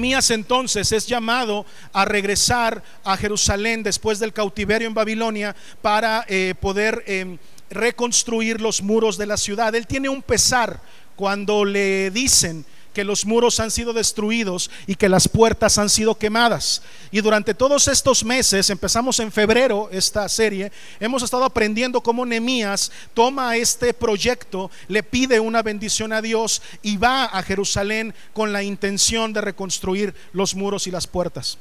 [0.00, 6.54] Nehemías entonces es llamado a regresar a Jerusalén después del cautiverio en Babilonia para eh,
[6.58, 7.36] poder em,
[7.68, 9.74] reconstruir los muros de la ciudad.
[9.74, 10.80] Él tiene un pesar
[11.16, 16.16] cuando le dicen que los muros han sido destruidos y que las puertas han sido
[16.16, 16.82] quemadas.
[17.10, 22.90] Y durante todos estos meses, empezamos en febrero esta serie, hemos estado aprendiendo cómo Nehemías
[23.14, 28.62] toma este proyecto, le pide una bendición a Dios y va a Jerusalén con la
[28.62, 31.58] intención de reconstruir los muros y las puertas.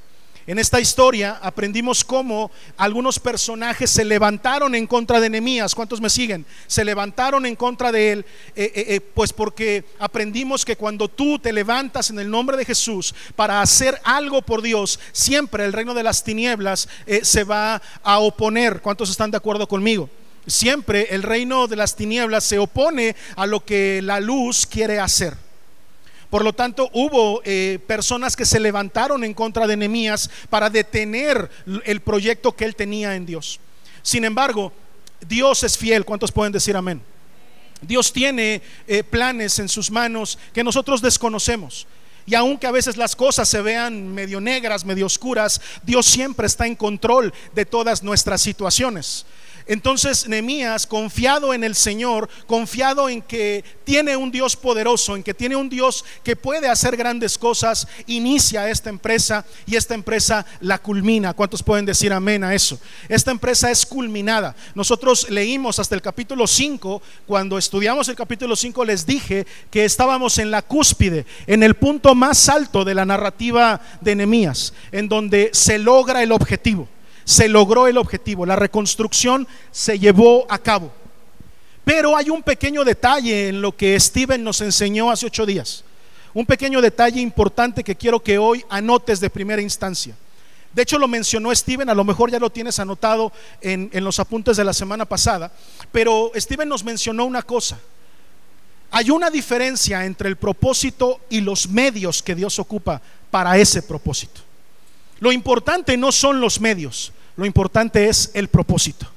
[0.49, 5.75] En esta historia aprendimos cómo algunos personajes se levantaron en contra de Nehemías.
[5.75, 6.43] ¿Cuántos me siguen?
[6.65, 11.37] Se levantaron en contra de él, eh, eh, eh, pues porque aprendimos que cuando tú
[11.37, 15.93] te levantas en el nombre de Jesús para hacer algo por Dios, siempre el reino
[15.93, 16.89] de las tinieblas
[17.21, 18.81] se va a oponer.
[18.81, 20.09] ¿Cuántos están de acuerdo conmigo?
[20.47, 25.48] Siempre el reino de las tinieblas se opone a lo que la luz quiere hacer.
[26.29, 31.49] Por lo tanto, hubo eh, personas que se levantaron en contra de Nehemías para detener
[31.85, 33.59] el proyecto que él tenía en Dios.
[34.03, 34.71] Sin embargo,
[35.27, 36.05] Dios es fiel.
[36.05, 37.01] ¿Cuántos pueden decir amén?
[37.81, 41.87] Dios tiene eh, planes en sus manos que nosotros desconocemos.
[42.25, 46.67] Y aunque a veces las cosas se vean medio negras, medio oscuras, Dios siempre está
[46.67, 49.25] en control de todas nuestras situaciones.
[49.69, 55.35] Entonces Nehemías, confiado en el Señor, confiado en que tiene un Dios poderoso, en que
[55.35, 60.79] tiene un Dios que puede hacer grandes cosas, inicia esta empresa y esta empresa la
[60.79, 61.35] culmina.
[61.35, 62.79] ¿Cuántos pueden decir amén a eso?
[63.07, 64.55] Esta empresa es culminada.
[64.73, 70.39] Nosotros leímos hasta el capítulo 5, cuando estudiamos el capítulo 5 les dije que estábamos
[70.39, 75.51] en la cúspide, en el punto más alto de la narrativa de Nehemías, en donde
[75.53, 76.89] se logra el objetivo
[77.29, 80.91] se logró el objetivo, la reconstrucción se llevó a cabo.
[81.85, 85.83] Pero hay un pequeño detalle en lo que Steven nos enseñó hace ocho días.
[86.33, 90.15] Un pequeño detalle importante que quiero que hoy anotes de primera instancia.
[90.73, 93.31] De hecho, lo mencionó Steven, a lo mejor ya lo tienes anotado
[93.61, 95.51] en, en, los apuntes de la semana pasada,
[95.91, 97.79] pero Steven nos mencionó una cosa.
[98.89, 104.41] Hay una diferencia entre el propósito y los medios que Dios ocupa para ese propósito.
[105.19, 109.07] Lo importante no son los medios, lo importante es el propósito.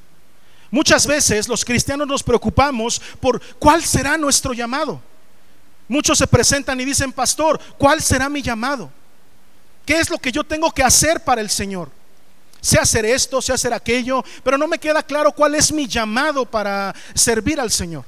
[0.71, 5.03] Muchas veces los cristianos nos preocupamos por cuál será nuestro llamado.
[5.89, 8.91] Muchos se presentan y dicen, pastor, ¿cuál será mi llamado?
[9.85, 11.91] ¿Qué es lo que yo tengo que hacer para el Señor?
[12.61, 16.47] Sé hacer esto, sé hacer aquello, pero no me queda claro cuál es mi llamado
[16.47, 18.05] para servir al Señor.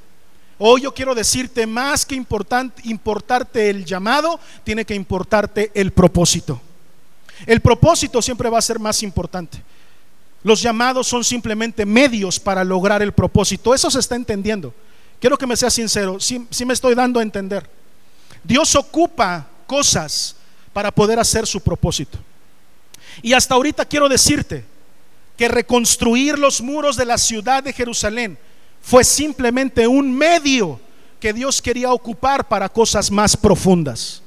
[0.59, 6.61] Hoy yo quiero decirte, más que importarte el llamado, tiene que importarte el propósito.
[7.47, 9.61] El propósito siempre va a ser más importante.
[10.45, 13.75] Los llamados son simplemente medios para lograr el propósito.
[13.75, 14.75] Eso se está entendiendo.
[15.19, 17.69] Quiero que me sea sincero, si, me estoy dando a entender.
[18.43, 20.37] Dios ocupa cosas
[20.75, 22.19] para poder hacer su propósito.
[23.23, 24.67] Y hasta ahorita quiero decirte
[25.39, 28.39] que reconstruir los muros de la ciudad de Jerusalén
[28.83, 30.79] fue simplemente un medio
[31.19, 34.24] que Dios quería ocupar para cosas más profundas.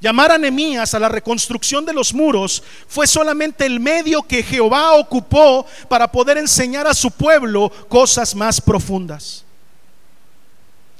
[0.00, 4.94] Llamar a Nehemías a la reconstrucción de los muros fue solamente el medio que Jehová
[4.94, 9.44] ocupó para poder enseñar a su pueblo cosas más profundas.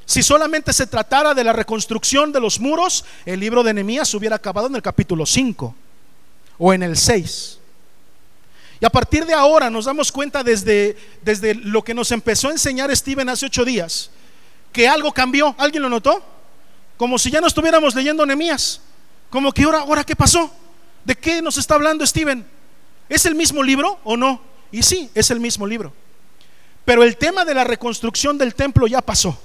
[0.05, 4.37] Si solamente se tratara de la reconstrucción de los muros, el libro de Nehemías hubiera
[4.37, 5.75] acabado en el capítulo 5
[6.59, 7.59] o en el 6.
[8.81, 12.53] Y a partir de ahora nos damos cuenta desde, desde lo que nos empezó a
[12.53, 14.11] enseñar Steven hace ocho días,
[14.73, 15.55] que algo cambió.
[15.59, 16.25] ¿Alguien lo notó?
[16.97, 18.81] Como si ya no estuviéramos leyendo Nehemías.
[19.31, 20.51] Como que ahora, ahora, ¿qué pasó?
[21.05, 22.47] ¿De qué nos está hablando Steven?
[23.09, 24.41] ¿Es el mismo libro o no?
[24.71, 25.93] Y sí, es el mismo libro.
[26.85, 29.39] Pero el tema de la reconstrucción del templo ya pasó.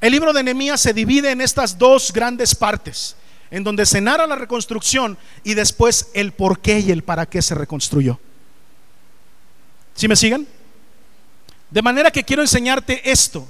[0.00, 3.14] El libro de Nehemías se divide en estas dos grandes partes,
[3.50, 7.40] en donde se narra la reconstrucción y después el por qué y el para qué
[7.40, 8.18] se reconstruyó.
[9.94, 10.46] ¿Sí me siguen?
[11.70, 13.46] De manera que quiero enseñarte esto.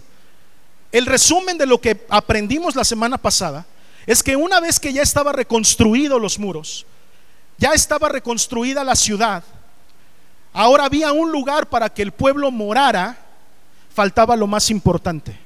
[0.90, 3.66] El resumen de lo que aprendimos la semana pasada
[4.06, 6.86] es que una vez que ya estaba reconstruido los muros,
[7.58, 9.44] ya estaba reconstruida la ciudad,
[10.52, 13.18] ahora había un lugar para que el pueblo morara,
[13.94, 15.38] faltaba lo más importante,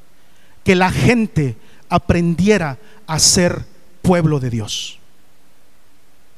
[0.65, 1.57] que la gente
[1.89, 3.65] aprendiera a ser
[4.03, 4.99] pueblo de Dios.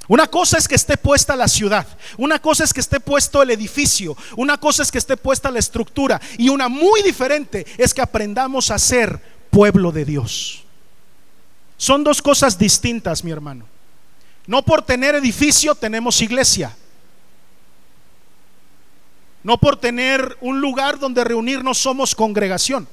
[0.09, 1.87] Una cosa es que esté puesta la ciudad,
[2.17, 5.59] una cosa es que esté puesto el edificio, una cosa es que esté puesta la
[5.59, 9.21] estructura y una muy diferente es que aprendamos a ser
[9.51, 10.65] pueblo de Dios.
[11.79, 13.65] Son dos cosas distintas, mi hermano.
[14.47, 16.77] No por tener edificio tenemos iglesia.
[19.45, 22.89] No por tener un lugar donde reunirnos somos congregación.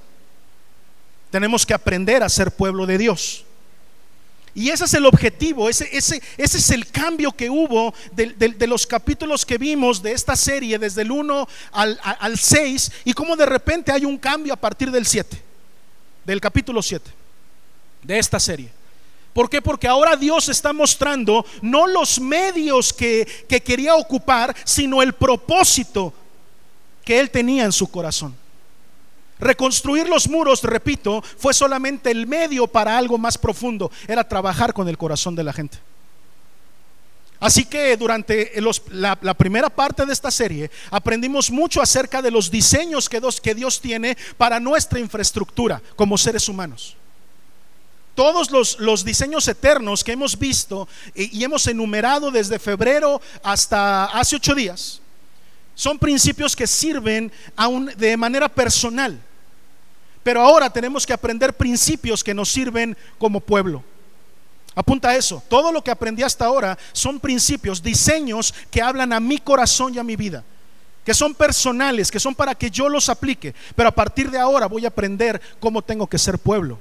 [1.32, 3.44] Tenemos que aprender a ser pueblo de Dios.
[4.54, 8.68] Y ese es el objetivo, ese, ese, ese es el cambio que hubo de, de,
[8.68, 13.36] los capítulos que vimos de esta serie, desde el 1 al, al 6, y cómo
[13.36, 15.42] de repente hay un cambio a partir del 7,
[16.24, 17.25] del capítulo 7
[18.06, 18.72] de esta serie.
[19.34, 19.62] ¿Por qué?
[19.62, 26.14] Porque ahora Dios está mostrando no los medios que, que quería ocupar, sino el propósito
[27.04, 28.36] que Él tenía en su corazón.
[29.38, 34.88] Reconstruir los muros, repito, fue solamente el medio para algo más profundo, era trabajar con
[34.88, 35.78] el corazón de la gente.
[37.40, 38.54] Así que durante
[38.92, 43.54] la, primera parte de esta serie aprendimos mucho acerca de los diseños que Dios, que
[43.54, 46.96] Dios tiene para nuestra infraestructura como seres humanos.
[48.16, 54.38] Todos los, diseños eternos que hemos visto y, y hemos enumerado desde febrero hasta hace
[54.38, 55.02] ocho días
[55.76, 59.20] son principios que sirven aún de manera personal.
[60.24, 63.84] Pero ahora tenemos que aprender principios que nos sirven como pueblo.
[64.74, 65.44] Apunta eso.
[65.48, 70.00] Todo lo que aprendí hasta ahora son principios, diseños que hablan a mi corazón y
[70.00, 70.44] a mi vida.
[71.06, 73.54] Que son personales, que son para que yo los aplique.
[73.76, 76.80] Pero a partir de ahora voy a aprender cómo tengo que ser pueblo.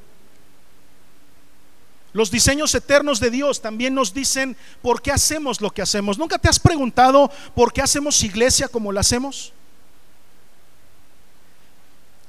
[2.14, 6.16] Los diseños eternos de Dios también nos dicen por qué hacemos lo que hacemos.
[6.16, 9.52] ¿Nunca te has preguntado por qué hacemos iglesia como la hacemos?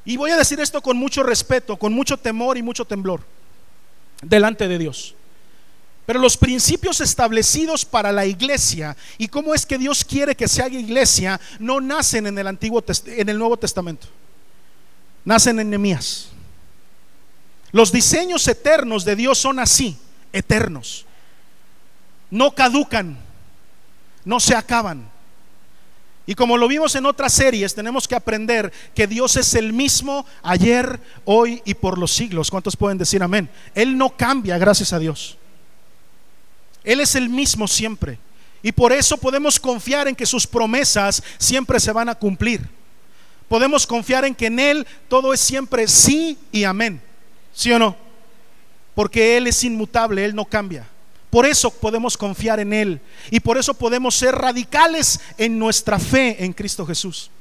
[0.03, 3.21] Y voy a decir esto con mucho respeto, con mucho temor y mucho temblor
[4.23, 5.13] delante de Dios.
[6.07, 10.63] Pero los principios establecidos para la iglesia y cómo es que Dios quiere que se
[10.63, 14.07] haga iglesia no nacen en el Antiguo en el Nuevo Testamento.
[15.23, 16.29] Nacen en Nehemías.
[17.75, 19.97] Los diseños eternos de Dios son así,
[20.31, 21.05] eternos.
[22.31, 23.17] No caducan,
[24.23, 25.11] no se acaban.
[26.25, 30.25] Y como lo vimos en otras series, tenemos que aprender que Dios es el mismo
[30.41, 32.49] ayer, hoy y por los siglos.
[32.49, 33.49] ¿Cuántos pueden decir amén?
[33.73, 35.37] Él no cambia, gracias a Dios.
[36.81, 38.17] Él es el mismo siempre.
[38.63, 42.69] Y por eso podemos confiar en que sus promesas siempre se van a cumplir.
[43.49, 47.01] Podemos confiar en que en Él todo es siempre sí y amén.
[47.55, 47.95] ¿Sí o no?
[48.93, 50.87] Porque Él es inmutable, Él no cambia.
[51.29, 56.43] Por eso podemos confiar en Él y por eso podemos ser radicales en nuestra fe
[56.43, 57.31] en Cristo Jesús.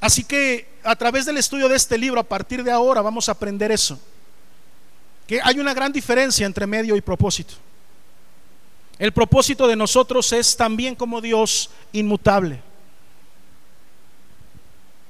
[0.00, 3.32] Así que a través del estudio de este libro, a partir de ahora, vamos a
[3.32, 3.98] aprender eso.
[5.26, 7.54] Que hay una gran diferencia entre medio y propósito.
[8.98, 12.62] El propósito de nosotros es también como Dios inmutable.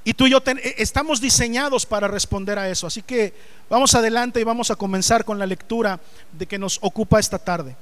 [0.03, 2.87] Y tú y yo eh, estamos diseñados para responder a eso.
[2.87, 3.33] Así que
[3.69, 5.99] vamos adelante y vamos a comenzar con la lectura
[6.31, 7.75] de que nos ocupa esta tarde.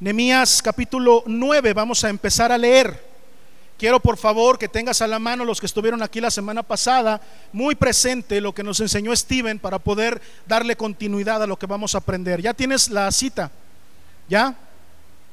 [0.00, 3.14] Nemías capítulo 9, vamos a empezar a leer.
[3.78, 7.20] Quiero por favor que tengas a la mano los que estuvieron aquí la semana pasada,
[7.52, 11.94] muy presente lo que nos enseñó Steven para poder darle continuidad a lo que vamos
[11.94, 12.40] a aprender.
[12.40, 13.50] ¿Ya tienes la cita?
[14.28, 14.56] ¿Ya?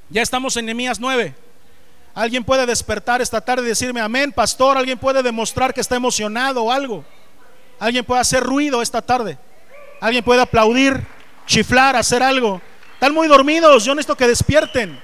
[0.10, 1.36] Ya estamos en Nemías 9.
[2.14, 4.78] Alguien puede despertar esta tarde y decirme, amén, pastor.
[4.78, 7.06] Alguien puede demostrar que está emocionado o algo.
[7.80, 9.38] Alguien puede hacer ruido esta tarde.
[10.02, 11.06] Alguien puede aplaudir,
[11.46, 12.62] chiflar, hacer algo.
[12.94, 15.00] Están muy dormidos, yo necesito que despierten.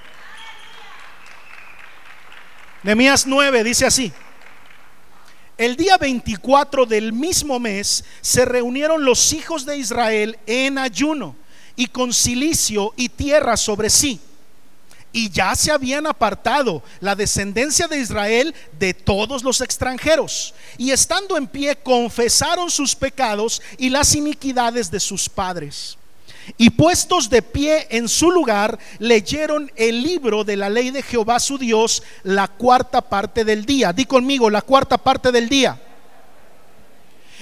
[2.84, 4.12] Nehemías 9 dice así.
[5.58, 11.36] El día 24 del mismo mes se reunieron los hijos de Israel en ayuno
[11.76, 14.20] y con silicio y tierra sobre sí
[15.12, 20.54] y ya se habían apartado la descendencia de Israel de todos los extranjeros.
[20.78, 25.98] Y estando en pie, confesaron sus pecados y las iniquidades de sus padres.
[26.58, 31.40] Y puestos de pie en su lugar, leyeron el libro de la ley de Jehová
[31.40, 33.92] su Dios la cuarta parte del día.
[33.92, 35.82] Di conmigo, la cuarta parte del día.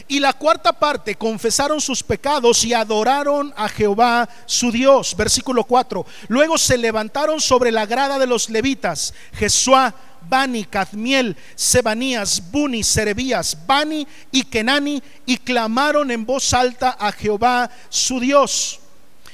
[0.07, 5.15] Y la cuarta parte, confesaron sus pecados y adoraron a Jehová su Dios.
[5.17, 6.05] Versículo 4.
[6.27, 9.95] Luego se levantaron sobre la grada de los levitas, Jesuá,
[10.29, 17.69] Bani, Cadmiel, Sebanías, Buni, Serebías, Bani y Kenani, y clamaron en voz alta a Jehová
[17.89, 18.79] su Dios.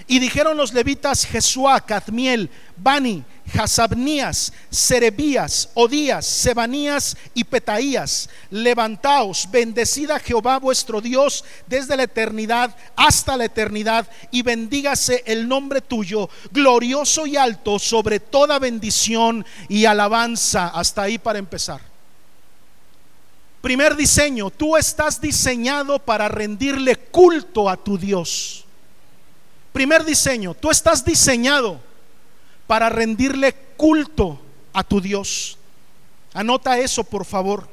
[0.08, 3.24] Y dijeron los levitas Jesuá, Cadmiel, Bani,
[3.60, 13.38] Hasabnías, Serebías, Odías, Sebanías y Petaías, levantaos, bendecida Jehová vuestro Dios desde la eternidad hasta
[13.38, 20.67] la eternidad y bendígase el nombre tuyo, glorioso y alto sobre toda bendición y alabanza.
[20.67, 21.81] Hasta ahí para empezar.
[23.62, 28.65] Primer diseño, tú estás diseñado para rendirle culto a tu Dios.
[29.72, 31.90] Primer diseño, tú estás diseñado
[32.72, 34.40] para rendirle culto
[34.72, 35.58] a tu Dios.
[36.34, 37.68] Anota eso, por favor.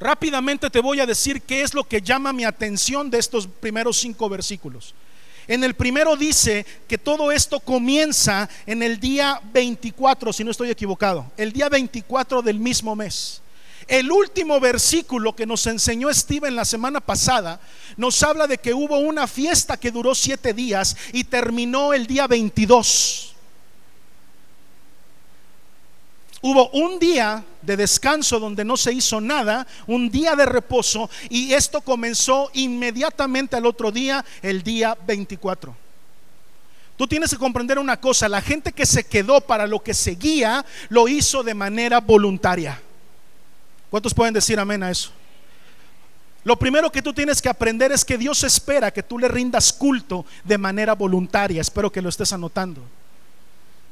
[0.00, 3.98] Rápidamente te voy a decir qué es lo que llama mi atención de estos primeros
[3.98, 4.94] cinco versículos.
[5.46, 10.70] En el primero dice que todo esto comienza en el día 24, si no estoy
[10.70, 13.42] equivocado, el día 24 del mismo mes.
[13.86, 17.60] El último versículo que nos enseñó Steven la semana pasada
[17.98, 22.26] nos habla de que hubo una fiesta que duró siete días y terminó el día
[22.26, 23.31] 22.
[26.44, 31.52] Hubo un día de descanso donde no se hizo nada, un día de reposo, y
[31.52, 35.74] esto comenzó inmediatamente al otro día, el día 24.
[36.96, 40.66] Tú tienes que comprender una cosa, la gente que se quedó para lo que seguía,
[40.88, 42.82] lo hizo de manera voluntaria.
[43.88, 45.12] ¿Cuántos pueden decir amén a eso?
[46.42, 49.72] Lo primero que tú tienes que aprender es que Dios espera que tú le rindas
[49.72, 51.60] culto de manera voluntaria.
[51.60, 52.82] Espero que lo estés anotando.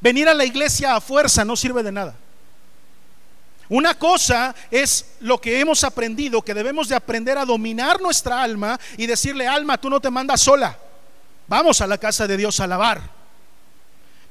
[0.00, 2.16] Venir a la iglesia a fuerza no sirve de nada.
[3.70, 8.78] Una cosa es lo que hemos aprendido, que debemos de aprender a dominar nuestra alma
[8.96, 10.76] y decirle, alma, tú no te mandas sola.
[11.46, 13.00] Vamos a la casa de Dios a alabar.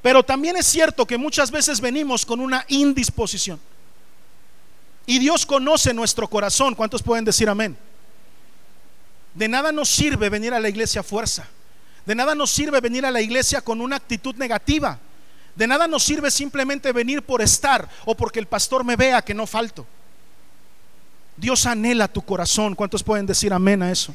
[0.02, 3.58] Pero también es cierto que muchas veces venimos con una indisposición.
[5.06, 6.74] Y Dios conoce nuestro corazón.
[6.74, 7.78] ¿Cuántos pueden decir amén?
[9.34, 11.48] De nada nos sirve venir a la iglesia a fuerza.
[12.04, 14.98] De nada nos sirve venir a la iglesia con una actitud negativa.
[15.54, 19.34] De nada nos sirve simplemente venir por estar o porque el pastor me vea que
[19.34, 19.86] no falto.
[21.36, 22.74] Dios anhela tu corazón.
[22.74, 24.14] ¿Cuántos pueden decir amén a eso?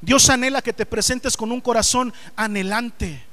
[0.00, 3.24] Dios anhela que te presentes con un corazón anhelante,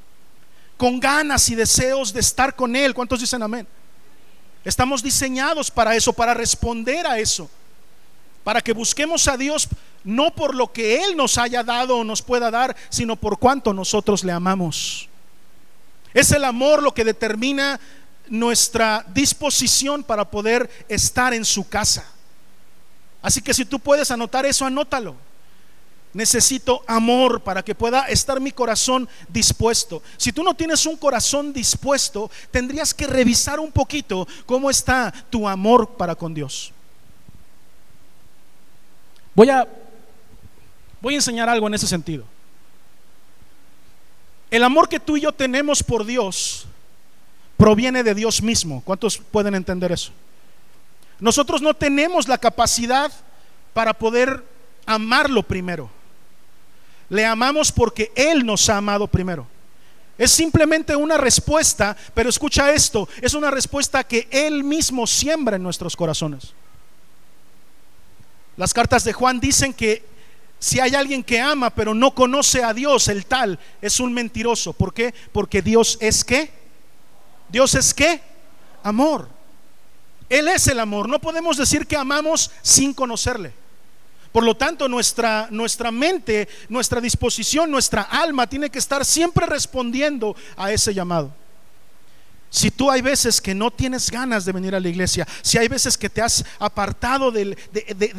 [0.77, 2.93] con ganas y deseos de estar con Él.
[2.93, 3.67] ¿Cuántos dicen amén?
[4.63, 7.49] Estamos diseñados para eso, para responder a eso,
[8.43, 9.67] para que busquemos a Dios
[10.03, 13.73] no por lo que Él nos haya dado o nos pueda dar, sino por cuánto
[13.73, 15.09] nosotros le amamos.
[16.13, 17.79] Es el amor lo que determina
[18.27, 22.05] nuestra disposición para poder estar en su casa.
[23.21, 25.15] Así que si tú puedes anotar eso, anótalo.
[26.13, 30.03] Necesito amor para que pueda estar mi corazón dispuesto.
[30.17, 35.47] Si tú no tienes un corazón dispuesto, tendrías que revisar un poquito cómo está tu
[35.47, 36.71] amor para con Dios.
[39.33, 39.67] Voy a
[41.01, 42.25] voy a enseñar algo en ese sentido.
[44.53, 46.67] El amor que tú y yo tenemos por Dios
[47.57, 48.83] proviene de Dios mismo.
[48.85, 50.11] ¿Cuántos pueden entender eso?
[51.19, 53.11] Nosotros no tenemos la capacidad
[53.73, 54.45] para poder
[54.85, 55.89] amarlo primero.
[57.09, 59.47] Le amamos porque Él nos ha amado primero.
[60.19, 65.63] Es simplemente una respuesta, pero escucha esto, es una respuesta que Él mismo siembra en
[65.63, 66.53] nuestros corazones.
[68.55, 70.12] Las cartas de Juan dicen que
[70.63, 74.71] si hay alguien que ama pero no conoce a Dios, el tal es un mentiroso.
[74.71, 75.13] ¿Por qué?
[75.33, 76.53] Porque Dios es qué?
[77.49, 78.21] Dios es qué?
[78.81, 79.27] Amor.
[80.29, 81.09] Él es el amor.
[81.09, 83.51] No podemos decir que amamos sin conocerle.
[84.31, 90.33] Por lo tanto, nuestra, nuestra mente, nuestra disposición, nuestra alma tiene que estar siempre respondiendo
[90.55, 91.35] a ese llamado.
[92.53, 95.67] Si tú hay veces que no tienes ganas de venir a la iglesia, si hay
[95.67, 97.57] veces que te has apartado de,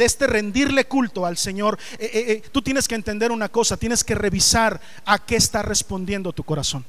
[0.00, 4.02] este rendirle culto al Señor, eh, eh, eh, tú tienes que entender una cosa, tienes
[4.02, 6.84] que revisar a qué está respondiendo tu corazón.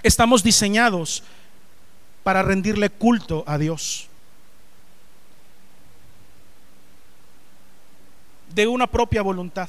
[0.00, 1.24] Estamos diseñados
[2.22, 4.06] para rendirle culto a Dios.
[8.54, 9.68] De una propia voluntad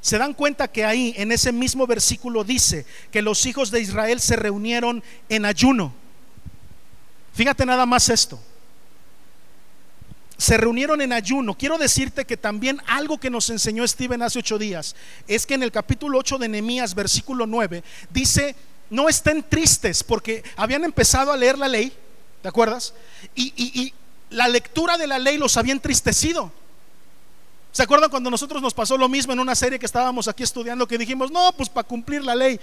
[0.00, 4.20] se dan cuenta que ahí en ese mismo versículo dice que los hijos de Israel
[4.20, 5.92] se reunieron en ayuno.
[7.34, 8.40] Fíjate nada más esto.
[10.38, 11.54] Se reunieron en ayuno.
[11.54, 14.96] Quiero decirte que también algo que nos enseñó Steven hace ocho días
[15.28, 18.56] es que en el capítulo 8 de Nehemías, versículo 9, dice,
[18.88, 21.92] no estén tristes porque habían empezado a leer la ley,
[22.40, 22.94] ¿te acuerdas?
[23.34, 23.92] Y, y
[24.30, 26.50] la lectura de la ley los había entristecido.
[27.72, 30.88] ¿Se acuerdan cuando nosotros nos pasó lo mismo en una serie que estábamos aquí estudiando
[30.88, 32.58] que dijimos, no, pues para cumplir la ley,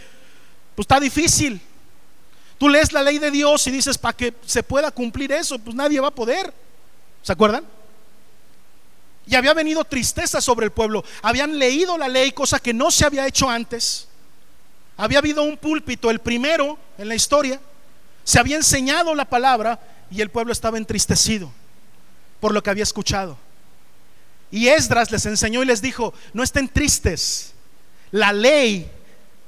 [0.76, 1.62] pues está difícil.
[2.58, 5.76] Tú lees la ley de Dios y dices, para que se pueda cumplir eso, pues
[5.76, 6.54] nadie va a poder.
[7.22, 7.64] ¿Se acuerdan?
[9.28, 11.04] Y había venido tristeza sobre el pueblo.
[11.22, 14.08] Habían leído la ley, cosa que no se había hecho antes.
[14.98, 17.60] Había habido un púlpito, el primero en la historia.
[18.24, 21.52] Se había enseñado la palabra y el pueblo estaba entristecido
[22.40, 23.38] por lo que había escuchado.
[24.52, 27.54] Y Esdras les enseñó y les dijo, no estén tristes,
[28.12, 28.90] la ley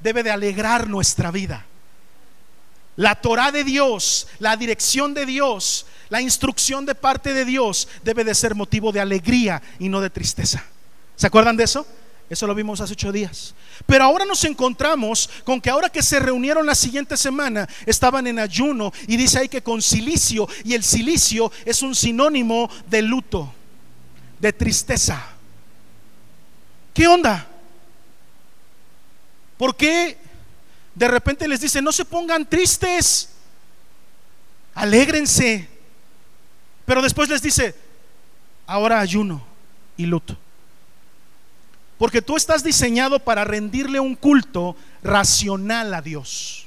[0.00, 1.66] debe de alegrar nuestra vida.
[2.96, 8.24] La Torah de Dios, la dirección de Dios, la instrucción de parte de Dios debe
[8.24, 10.62] de ser motivo de alegría y no de tristeza.
[11.16, 11.86] ¿Se acuerdan de eso?
[12.28, 13.54] Eso lo vimos hace ocho días.
[13.86, 18.38] Pero ahora nos encontramos con que ahora que se reunieron la siguiente semana, estaban en
[18.38, 23.54] ayuno y dice ahí que con silicio, y el silicio es un sinónimo de luto
[24.40, 25.22] de tristeza.
[26.94, 27.46] ¿Qué onda?
[29.56, 30.16] ¿Por qué
[30.94, 33.30] de repente les dice, no se pongan tristes,
[34.74, 35.68] alégrense?
[36.86, 37.74] Pero después les dice,
[38.66, 39.44] ahora ayuno
[39.96, 40.36] y luto.
[41.98, 46.66] Porque tú estás diseñado para rendirle un culto racional a Dios.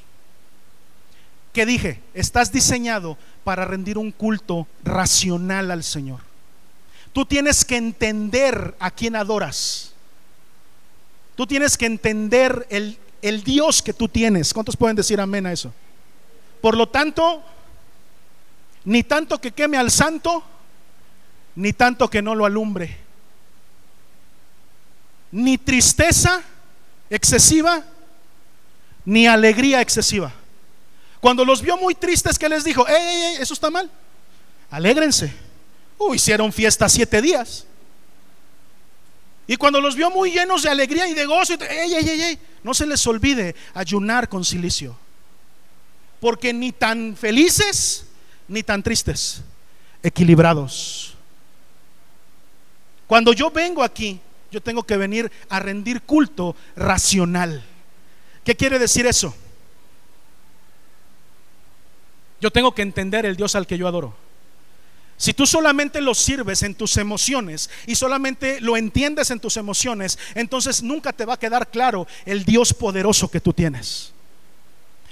[1.52, 2.02] ¿Qué dije?
[2.14, 6.33] Estás diseñado para rendir un culto racional al Señor.
[7.14, 9.94] Tú tienes que entender a quién adoras.
[11.36, 14.54] Tú tienes que entender el, el Dios que tú tienes.
[14.54, 15.74] ¿Cuántos pueden decir amén a eso?
[16.62, 17.44] Por lo tanto,
[18.86, 20.44] ni tanto que queme al santo,
[21.56, 23.04] ni tanto que no lo alumbre
[25.34, 26.44] ni tristeza
[27.10, 27.84] excesiva,
[29.04, 30.32] ni alegría excesiva.
[31.20, 32.88] Cuando los vio muy tristes, ¿qué les dijo?
[32.88, 33.90] ¡Ey, eso está mal!
[34.70, 35.34] Alégrense.
[36.08, 37.66] Uh, hicieron fiesta siete días.
[39.46, 41.54] Y cuando los vio muy llenos de alegría y de gozo.
[42.64, 44.98] No se les olvide ayunar con silicio.
[46.20, 48.06] Porque ni tan felices
[48.48, 49.42] ni tan tristes,
[50.02, 51.16] equilibrados.
[53.08, 54.20] Cuando yo vengo aquí
[54.54, 57.64] yo tengo que venir a rendir culto racional.
[58.46, 59.36] ¿Qué quiere decir eso?
[62.40, 64.23] Yo tengo que entender el Dios al que yo adoro.
[65.18, 70.18] Si tú solamente lo sirves en tus emociones y solamente lo entiendes en tus emociones,
[70.36, 74.14] entonces nunca te va a quedar claro el Dios poderoso que tú tienes.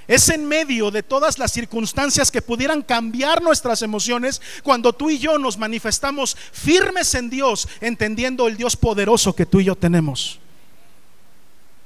[0.08, 5.20] Es en medio de todas las circunstancias que pudieran cambiar nuestras emociones cuando tú y
[5.20, 10.40] yo nos manifestamos firmes en Dios, entendiendo el Dios poderoso que tú y yo tenemos.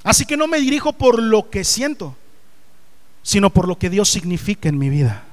[0.03, 2.15] Así que no me dirijo por lo que siento,
[3.21, 5.24] sino por lo que Dios significa en mi vida.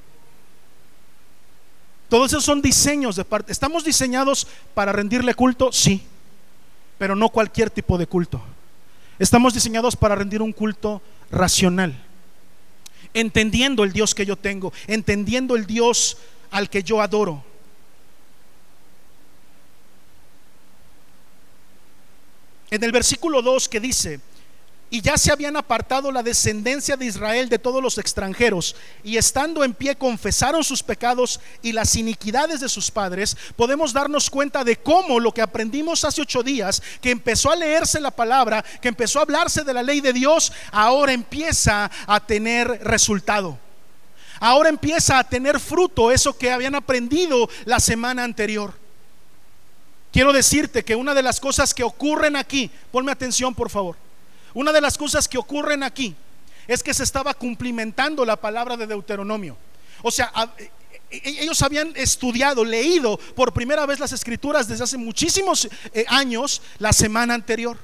[2.12, 3.52] Todos esos son diseños de parte.
[3.52, 5.72] ¿Estamos diseñados para rendirle culto?
[5.72, 6.02] Sí,
[6.98, 8.38] pero no cualquier tipo de culto.
[9.18, 11.98] Estamos diseñados para rendir un culto racional
[13.14, 16.18] entendiendo el Dios que yo tengo, entendiendo el Dios
[16.50, 17.42] al que yo adoro.
[22.70, 24.20] En el versículo 2 que dice,
[24.92, 29.64] y ya se habían apartado la descendencia de Israel de todos los extranjeros, y estando
[29.64, 34.76] en pie confesaron sus pecados y las iniquidades de sus padres, podemos darnos cuenta de
[34.76, 39.18] cómo lo que aprendimos hace ocho días, que empezó a leerse la palabra, que empezó
[39.18, 43.58] a hablarse de la ley de Dios, ahora empieza a tener resultado.
[44.40, 48.74] Ahora empieza a tener fruto eso que habían aprendido la semana anterior.
[50.12, 53.96] Quiero decirte que una de las cosas que ocurren aquí, ponme atención por favor,
[54.54, 56.14] una de las cosas que ocurren aquí
[56.66, 59.56] es que se estaba cumplimentando la palabra de Deuteronomio.
[60.02, 60.32] O sea,
[61.10, 66.04] e, e, ellos habían estudiado, leído por primera vez las escrituras desde hace muchísimos eh,
[66.08, 67.78] años la semana anterior.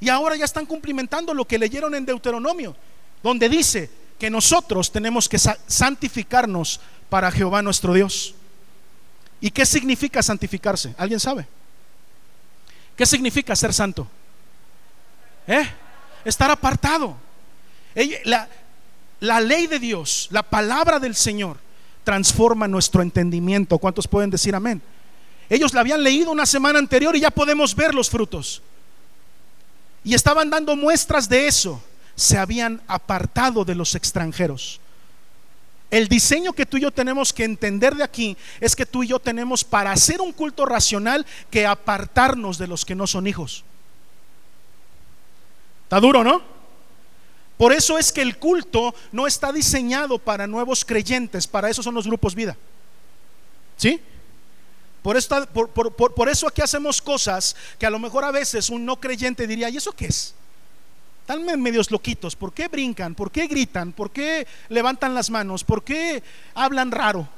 [0.00, 2.76] Y ahora ya están cumplimentando lo que leyeron en Deuteronomio,
[3.22, 8.34] donde dice que nosotros tenemos que santificarnos para Jehová nuestro Dios.
[9.40, 10.94] ¿Y qué significa santificarse?
[10.98, 11.46] ¿Alguien sabe?
[12.96, 14.06] ¿Qué significa ser santo?
[15.46, 15.68] ¿Eh?
[16.28, 17.16] Estar apartado.
[18.24, 21.58] La, ley de Dios, la palabra del Señor,
[22.04, 23.78] transforma nuestro entendimiento.
[23.78, 24.82] ¿Cuántos pueden decir amén?
[25.48, 28.62] Ellos la habían leído una semana anterior y ya podemos ver los frutos.
[30.04, 31.82] Y estaban dando muestras de eso.
[32.14, 34.80] Se habían apartado de los extranjeros.
[35.90, 39.08] El diseño que tú y yo tenemos que entender de aquí es que tú y
[39.08, 43.64] yo tenemos para hacer un culto racional que apartarnos de los que no son hijos.
[45.86, 46.42] Está duro, ¿no?
[47.56, 51.94] Por eso es que el culto no está diseñado para nuevos creyentes, para eso son
[51.94, 52.56] los grupos vida.
[53.76, 54.00] ¿Sí?
[55.00, 55.16] Por,
[56.28, 59.76] eso aquí hacemos cosas que a lo mejor a veces un no creyente diría, ¿y
[59.76, 60.34] eso qué es?
[61.20, 63.14] Están medios loquitos, ¿por qué brincan?
[63.14, 63.92] ¿Por qué gritan?
[63.92, 65.62] ¿Por qué levantan las manos?
[65.62, 67.28] ¿Por qué hablan raro?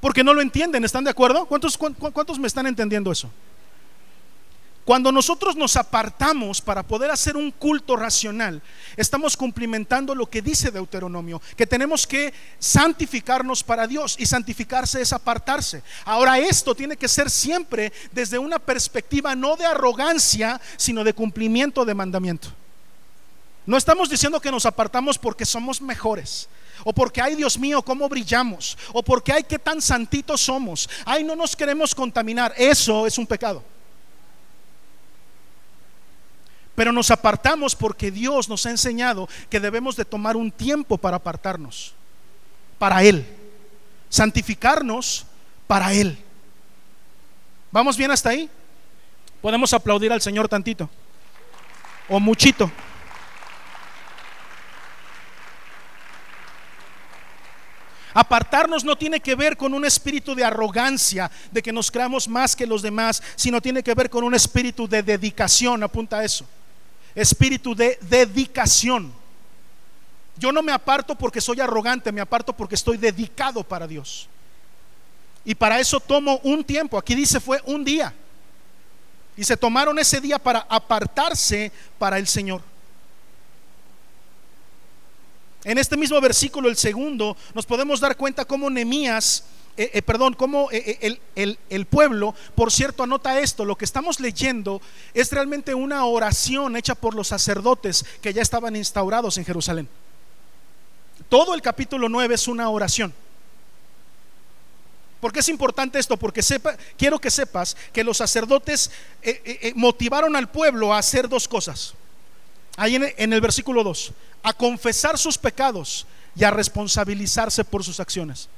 [0.00, 1.44] Porque no lo entienden, ¿están de acuerdo?
[1.44, 3.30] ¿Cuántos, cuántos me están entendiendo eso?
[4.88, 8.62] Cuando nosotros nos apartamos para poder hacer un culto racional,
[8.96, 15.12] estamos cumplimentando lo que dice Deuteronomio, que tenemos que santificarnos para Dios y santificarse es
[15.12, 15.82] apartarse.
[16.06, 21.84] Ahora esto tiene que ser siempre desde una perspectiva no de arrogancia, sino de cumplimiento
[21.84, 22.48] de mandamiento.
[23.66, 26.48] No estamos diciendo que nos apartamos porque somos mejores.
[26.84, 28.78] O porque, ay Dios mío, cómo brillamos.
[28.94, 30.88] O porque, ay, qué tan santitos somos.
[31.04, 32.54] Ay, no nos queremos contaminar.
[32.56, 33.62] Eso es un pecado.
[36.78, 41.16] Pero nos apartamos porque Dios nos ha enseñado que debemos de tomar un tiempo para
[41.16, 41.92] apartarnos,
[42.78, 43.26] para Él,
[44.08, 45.26] santificarnos
[45.66, 46.16] para Él.
[47.72, 48.48] ¿Vamos bien hasta ahí?
[49.42, 50.88] Podemos aplaudir al Señor tantito.
[52.08, 52.70] o muchito.
[58.14, 62.54] Apartarnos no tiene que ver con un espíritu de arrogancia, de que nos creamos más
[62.54, 66.46] que los demás, sino tiene que ver con un espíritu de dedicación, apunta eso.
[67.20, 69.12] Espíritu de dedicación.
[70.36, 74.28] Yo no me aparto porque soy arrogante, me aparto porque estoy dedicado para Dios.
[75.44, 76.96] Y para eso tomo un tiempo.
[76.96, 78.14] Aquí dice fue un día.
[79.36, 82.62] Y se tomaron ese día para apartarse para el Señor.
[85.64, 89.44] En este mismo versículo, el segundo, nos podemos dar cuenta cómo Nemías,
[89.78, 93.84] eh, eh, perdón, cómo eh, el, el, el, pueblo, por cierto, anota esto, lo que
[93.84, 94.82] estamos leyendo
[95.14, 99.88] es realmente una oración hecha por los sacerdotes que ya estaban instaurados en Jerusalén.
[101.28, 103.14] Todo el capítulo 9 es una oración.
[105.20, 106.16] ¿Por qué es importante esto?
[106.16, 108.90] Porque sepa, quiero que sepas que los sacerdotes
[109.76, 111.94] motivaron al pueblo a hacer dos cosas.
[112.76, 114.12] Ahí en, el versículo 2,
[114.42, 118.48] a confesar sus pecados y a responsabilizarse por sus acciones.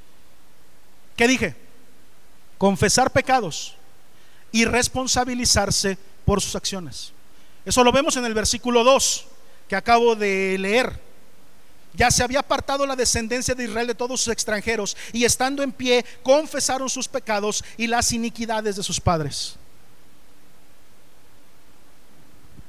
[1.20, 1.54] ¿Qué dije?
[2.56, 3.74] Confesar pecados
[4.52, 7.12] y responsabilizarse por sus acciones.
[7.62, 9.26] Eso lo vemos en el versículo 2
[9.68, 10.98] que acabo de leer.
[11.92, 15.72] Ya se había apartado la descendencia de Israel de todos sus extranjeros y estando en
[15.72, 19.56] pie confesaron sus pecados y las iniquidades de sus padres.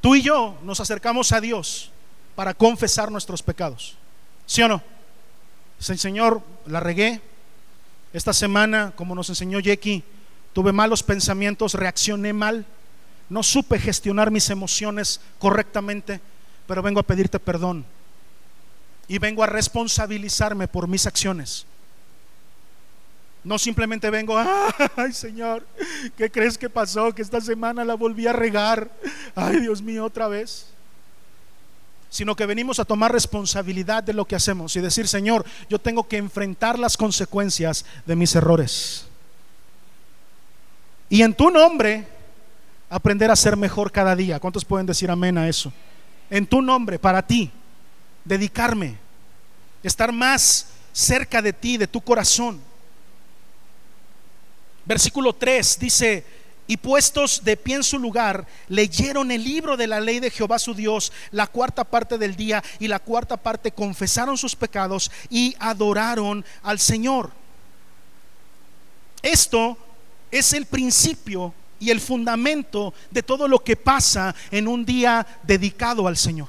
[0.02, 1.90] Tú y yo nos acercamos a Dios
[2.36, 3.96] para confesar nuestros pecados.
[4.46, 4.84] ¿Sí o no?
[5.80, 7.31] Señor, la regué.
[8.14, 10.04] Esta semana, como nos enseñó Jackie,
[10.54, 12.66] tuve malos pensamientos, reaccioné mal.
[13.30, 16.20] No supe gestionar mis emociones correctamente,
[16.68, 17.86] pero vengo a pedirte perdón.
[19.08, 21.66] Y vengo a responsabilizarme por mis acciones.
[23.44, 24.38] No simplemente vengo,
[24.96, 25.66] ay Señor,
[26.18, 27.14] ¿qué crees que pasó?
[27.14, 28.92] Que esta semana la volví a regar.
[29.36, 30.68] Ay Dios mío, otra vez.
[32.12, 36.08] Sino que venimos a tomar responsabilidad de lo que hacemos y decir, Señor, yo tengo
[36.08, 39.08] que enfrentar las consecuencias de mis errores.
[41.10, 42.08] Y en tu nombre,
[42.88, 44.40] aprender a ser mejor cada día.
[44.40, 45.74] ¿Cuántos pueden decir amén a eso?
[46.30, 47.50] En tu nombre, para ti,
[48.24, 48.98] dedicarme,
[49.82, 52.62] estar más cerca de ti, de tu corazón
[54.86, 56.26] Versículo 3 dice,
[56.72, 60.58] y puestos de pie en su lugar, leyeron el libro de la ley de Jehová
[60.58, 65.54] su Dios la cuarta parte del día y la cuarta parte confesaron sus pecados y
[65.60, 67.30] adoraron al Señor.
[69.22, 69.78] Esto
[70.32, 76.08] es el principio y el fundamento de todo lo que pasa en un día dedicado
[76.08, 76.48] al Señor.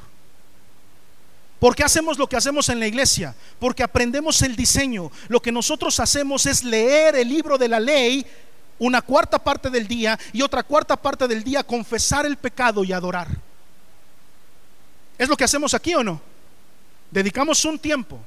[1.59, 3.35] ¿Por qué hacemos lo que hacemos en la iglesia?
[3.59, 5.11] Porque aprendemos el diseño.
[5.27, 8.25] Lo que nosotros hacemos es leer el libro de la ley
[8.79, 12.93] una cuarta parte del día y otra cuarta parte del día confesar el pecado y
[12.93, 13.29] adorar.
[15.19, 16.21] ¿Es lo que hacemos aquí o no?
[17.11, 18.19] Dedicamos un tiempo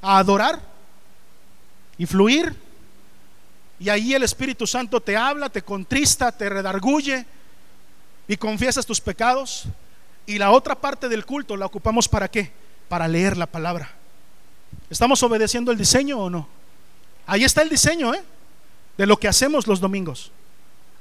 [0.00, 0.60] a adorar
[1.96, 2.54] y fluir
[3.80, 7.26] y ahí el Espíritu Santo te habla, te contrista, te redarguye
[8.26, 9.64] y confiesas tus pecados.
[10.26, 12.52] Y la otra parte del culto la ocupamos para qué?
[12.88, 13.90] para leer la palabra.
[14.90, 16.48] ¿Estamos obedeciendo el diseño o no?
[17.26, 18.22] Ahí está el diseño, ¿eh?
[18.98, 20.32] De lo que hacemos los domingos.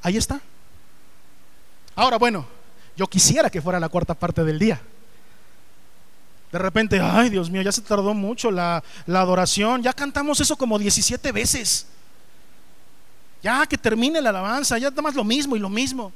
[0.02, 0.40] Ahí está.
[1.96, 2.46] Ahora, bueno,
[2.96, 4.80] yo quisiera que fuera la cuarta parte del día.
[6.52, 9.82] De repente, ay Dios mío, ya se tardó mucho la, adoración.
[9.82, 11.88] Ya cantamos eso como 17 veces.
[13.42, 16.14] Ya que termine la alabanza, ya más lo mismo y lo mismo.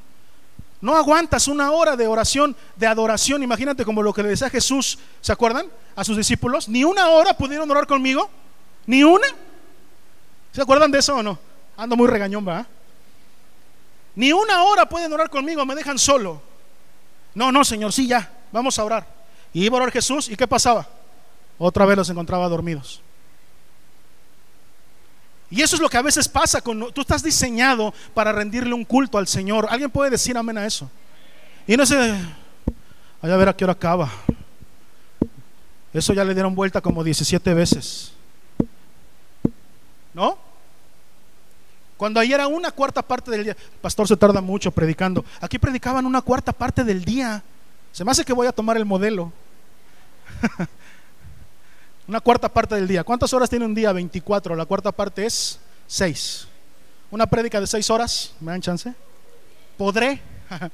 [0.81, 3.41] No aguantas una hora de oración, de adoración.
[3.41, 5.65] Imagínate como lo que le decía Jesús, ¿se acuerdan?
[5.95, 6.69] A sus discípulos.
[6.69, 8.29] Ni una hora pudieron orar conmigo.
[8.85, 9.27] Ni una.
[10.51, 11.50] ¿Se acuerdan de eso o no?
[11.77, 12.65] Ando muy regañón, va.
[14.15, 16.41] Ni una hora pueden orar conmigo, me dejan solo.
[17.33, 19.07] No, no, Señor, sí, ya, vamos a orar.
[19.53, 20.87] Y iba a orar Jesús, ¿y qué pasaba?
[21.57, 23.01] Otra vez los encontraba dormidos.
[25.49, 28.85] Y eso es lo que a veces pasa con tú estás diseñado para rendirle un
[28.85, 29.67] culto al Señor.
[29.69, 30.89] ¿Alguien puede decir amén a eso?
[31.67, 31.95] Y no sé,
[33.21, 34.09] vaya a ver a qué hora acaba.
[35.93, 38.13] Eso ya le dieron vuelta como 17 veces.
[40.13, 40.37] ¿No?
[42.01, 45.23] Cuando ayer era una cuarta parte del día, el pastor se tarda mucho predicando.
[45.39, 47.43] Aquí predicaban una cuarta parte del día.
[47.91, 49.31] Se me hace que voy a tomar el modelo.
[52.07, 53.03] Una cuarta parte del día.
[53.03, 53.91] ¿Cuántas horas tiene un día?
[53.91, 54.55] 24.
[54.55, 56.47] La cuarta parte es 6.
[57.11, 58.33] Una prédica de 6 horas.
[58.39, 58.91] ¿Me dan chance?
[59.77, 60.19] ¿Podré?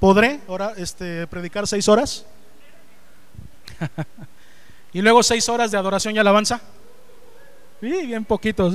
[0.00, 2.24] ¿Podré ahora este, predicar 6 horas?
[4.94, 6.62] y luego 6 horas de adoración y alabanza.
[7.82, 8.74] Y bien poquitos.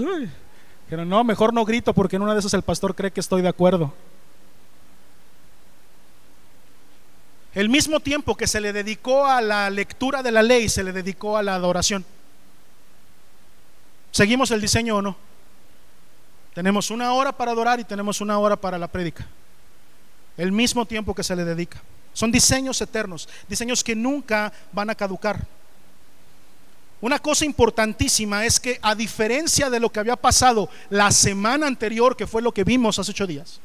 [0.89, 3.50] No, mejor no grito porque en una de esas el pastor cree que estoy de
[3.50, 3.93] acuerdo.
[7.54, 10.93] El mismo tiempo que se le dedicó a la lectura de la ley, se le
[10.93, 12.06] dedicó a la adoración.
[14.12, 15.17] ¿Seguimos el diseño o no?
[16.54, 19.28] Tenemos una hora para adorar y tenemos una hora para la prédica.
[20.38, 21.82] El mismo tiempo que se le dedica.
[22.13, 25.45] Son diseños eternos, diseños que nunca van a caducar.
[26.99, 32.15] Una cosa importantísima es que a diferencia de lo que había pasado la semana anterior,
[32.15, 33.60] que fue lo que vimos hace ocho días,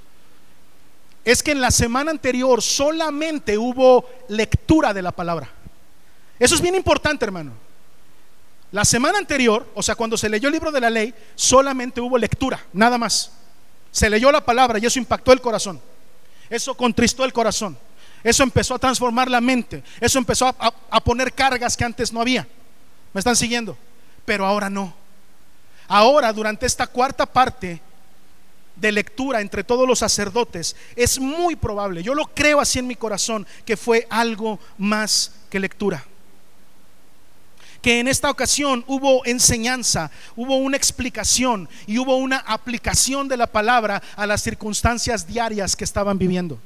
[1.25, 5.49] es que en la semana anterior solamente hubo lectura de la palabra.
[6.39, 7.53] Eso es bien importante, hermano.
[8.73, 12.19] La semana anterior, o sea, cuando se leyó el libro de la ley, solamente hubo
[12.19, 13.31] lectura, nada más.
[13.91, 15.81] Se leyó la palabra y eso impactó el corazón.
[16.49, 17.79] Eso contristó el corazón.
[18.25, 19.83] Eso empezó a transformar la mente.
[20.01, 22.47] Eso empezó a, poner cargas que antes no había.
[23.13, 23.77] ¿Me están siguiendo?
[24.25, 24.95] Pero ahora no.
[25.89, 27.81] Ahora, durante esta cuarta parte
[28.77, 32.97] de lectura entre todos los sacerdotes, es muy probable, yo lo creo así en mi
[32.97, 36.05] corazón, que fue algo más que lectura.
[37.83, 43.49] Que en esta ocasión hubo enseñanza, hubo una explicación y hubo una aplicación de la
[43.49, 46.61] palabra a las circunstancias diarias que estaban viviendo.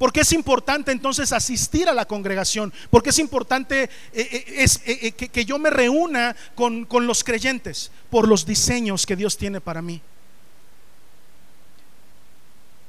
[0.00, 2.72] Porque es importante entonces asistir a la congregación?
[2.88, 8.26] Porque es importante eh, eh, eh, que, yo me reúna con, con los creyentes por
[8.26, 10.00] los diseños que Dios tiene para mí.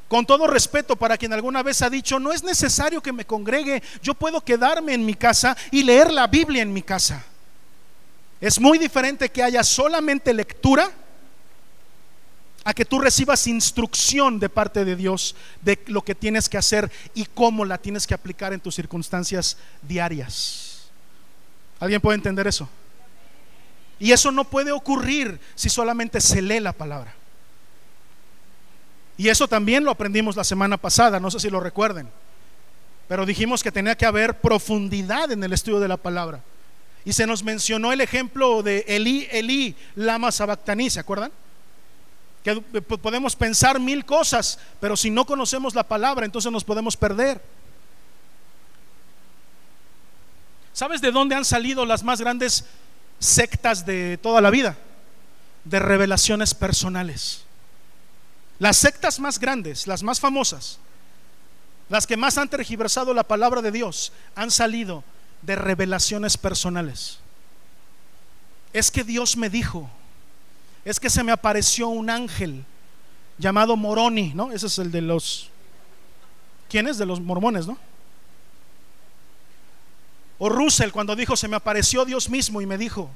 [0.07, 3.83] Con todo respeto para quien alguna vez ha dicho, no es necesario que me congregue,
[4.01, 7.25] yo puedo quedarme en mi casa y leer la Biblia en mi casa.
[8.39, 10.89] Es muy diferente que haya solamente lectura
[12.63, 16.91] a que tú recibas instrucción de parte de Dios de lo que tienes que hacer
[17.13, 20.89] y cómo la tienes que aplicar en tus circunstancias diarias.
[21.79, 22.69] ¿Alguien puede entender eso?
[23.99, 27.13] Y eso no puede ocurrir si solamente se lee la palabra.
[29.17, 32.09] Y eso también lo aprendimos la semana pasada, no sé si lo recuerden.
[33.07, 36.41] Pero dijimos que tenía que haber profundidad en el estudio de la palabra.
[37.03, 41.31] Y se nos mencionó el ejemplo de Elí, Elí, Lama Sabactaní, ¿se acuerdan?
[42.43, 47.41] Que podemos pensar mil cosas, pero si no conocemos la palabra, entonces nos podemos perder.
[50.73, 52.65] ¿Sabes de dónde han salido las más grandes
[53.19, 54.77] sectas de toda la vida?
[55.65, 57.43] De revelaciones personales.
[58.57, 60.79] Las sectas más grandes, las más famosas,
[61.89, 65.03] las que más han tergiversado la palabra de Dios, han salido
[65.41, 67.19] de revelaciones personales.
[68.73, 69.89] Es que Dios me dijo,
[70.83, 72.65] es que se me apareció un ángel
[73.37, 74.51] llamado Moroni, ¿no?
[74.51, 75.49] Ese es el de los...
[76.69, 76.97] ¿Quién es?
[76.97, 77.77] De los mormones, ¿no?
[80.37, 83.11] O Russell cuando dijo, se me apareció Dios mismo y me dijo,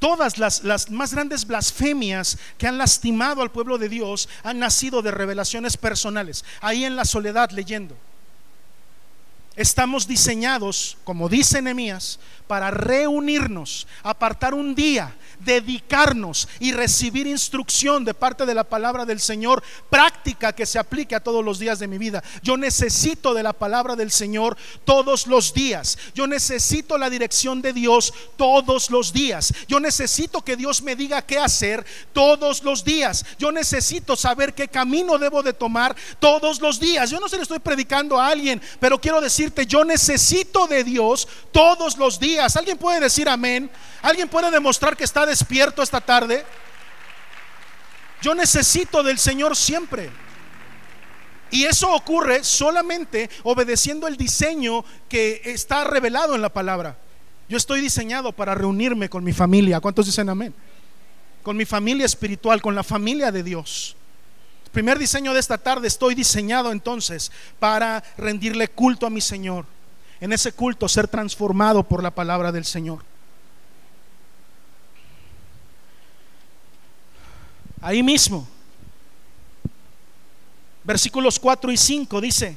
[0.00, 5.00] todas las, las, más grandes blasfemias que han lastimado al pueblo de Dios han nacido
[5.00, 7.96] de revelaciones personales, ahí en la soledad leyendo.
[9.54, 18.14] Estamos diseñados, como dice Nehemías, para reunirnos, apartar un día, dedicarnos y recibir instrucción de
[18.14, 21.88] parte de la palabra del Señor, práctica que se aplique a todos los días de
[21.88, 22.22] mi vida.
[22.42, 25.98] Yo necesito de la palabra del Señor todos los días.
[26.14, 29.52] Yo necesito la dirección de Dios todos los días.
[29.68, 33.24] Yo necesito que Dios me diga qué hacer todos los días.
[33.38, 37.10] Yo necesito saber qué camino debo de tomar todos los días.
[37.10, 39.20] Yo no se le estoy predicando a alguien, pero quiero
[39.66, 42.56] yo necesito de Dios todos los días.
[42.56, 43.70] ¿Alguien puede decir amén?
[44.02, 46.44] ¿Alguien puede demostrar que está despierto esta tarde?
[48.20, 50.10] Yo necesito del Señor siempre.
[51.50, 56.96] Y eso ocurre solamente obedeciendo el diseño que está revelado en la palabra.
[57.48, 59.80] Yo estoy diseñado para reunirme con mi familia.
[59.80, 60.54] ¿Cuántos dicen amén?
[61.42, 63.96] Con mi familia espiritual, con la familia de Dios.
[64.72, 69.66] Primer diseño de esta tarde estoy diseñado entonces para rendirle culto a mi Señor
[70.20, 73.04] en ese culto ser transformado por la palabra del Señor.
[77.80, 78.46] Ahí mismo,
[80.84, 82.56] versículos 4 y 5 dice,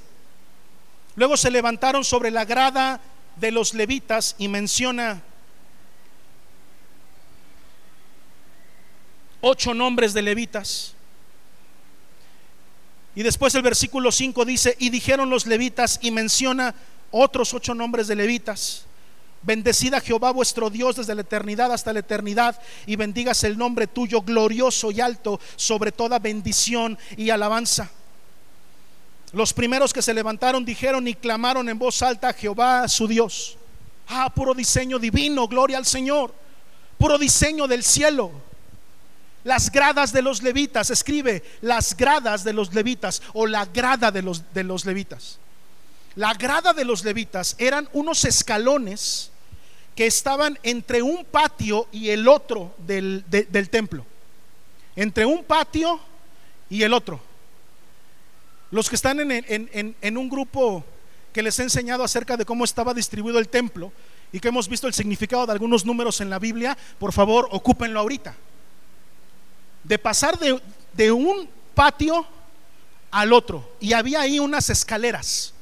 [1.15, 3.01] luego se levantaron sobre la grada
[3.35, 5.23] de los levitas y menciona
[9.41, 10.94] ocho nombres de levitas.
[13.15, 16.75] Y después el versículo 5 dice, y dijeron los levitas y menciona
[17.11, 18.85] otros ocho nombres de levitas.
[19.41, 24.21] Bendecida Jehová vuestro Dios desde la eternidad hasta la eternidad y bendigas el nombre tuyo
[24.21, 27.89] glorioso y alto sobre toda bendición y alabanza.
[29.31, 33.57] Los primeros que se levantaron dijeron y clamaron en voz alta a Jehová su Dios.
[34.07, 36.33] Ah, puro diseño divino, gloria al Señor.
[36.97, 38.31] Puro diseño del cielo.
[39.45, 44.23] Las gradas de los levitas, escribe las gradas de los levitas o la grada de
[44.23, 45.37] los, de los levitas.
[46.15, 49.29] La grada de los levitas eran unos escalones
[49.95, 54.03] que estaban entre un patio y el otro del, del templo.
[54.95, 55.99] Entre un patio
[56.67, 57.21] y el otro.
[58.71, 60.83] Los que están en, un grupo
[61.31, 63.93] que les he enseñado acerca de cómo estaba distribuido el templo
[64.31, 67.99] y que hemos visto el significado de algunos números en la Biblia, por favor, ocúpenlo
[67.99, 68.35] ahorita.
[69.85, 70.61] De pasar de,
[70.93, 72.25] de un patio
[73.11, 75.53] al otro y había ahí unas escaleras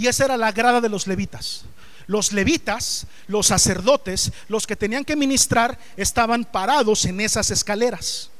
[0.00, 1.64] y esa era la grada de los levitas.
[2.06, 8.30] Los levitas, los sacerdotes, los que tenían que ministrar, estaban parados en esas escaleras.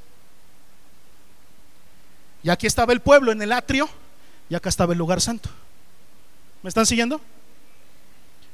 [2.41, 3.87] Y aquí estaba el pueblo en el atrio
[4.49, 5.49] y acá estaba el lugar santo.
[6.63, 7.21] ¿Me están siguiendo?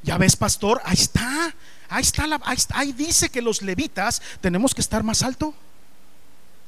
[0.04, 1.56] Ya ves, pastor, ahí está.
[1.88, 2.42] Ahí está, la,
[2.74, 5.54] ahí, dice que los levitas tenemos que estar más alto.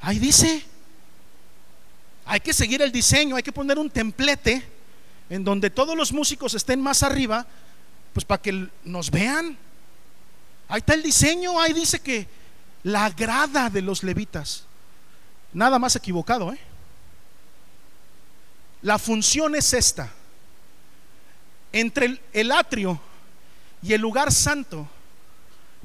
[0.01, 0.65] Ahí dice.
[2.25, 4.63] Hay que seguir el diseño, hay que poner un templete
[5.31, 7.45] en donde todos los músicos estén más arriba,
[8.13, 9.57] pues para que nos vean.
[10.67, 12.27] Ahí está el diseño, ahí dice que
[12.83, 14.63] la grada de los levitas.
[15.53, 16.59] Nada más equivocado, ¿eh?
[18.81, 20.09] La función es esta.
[21.71, 22.99] Entre el, atrio
[23.81, 24.88] y el lugar santo,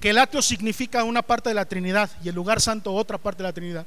[0.01, 3.43] que el atrio significa una parte de la Trinidad y el lugar santo otra parte
[3.43, 3.87] de la Trinidad,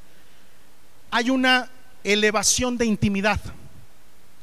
[1.11, 1.69] hay una
[2.03, 3.39] elevación de intimidad.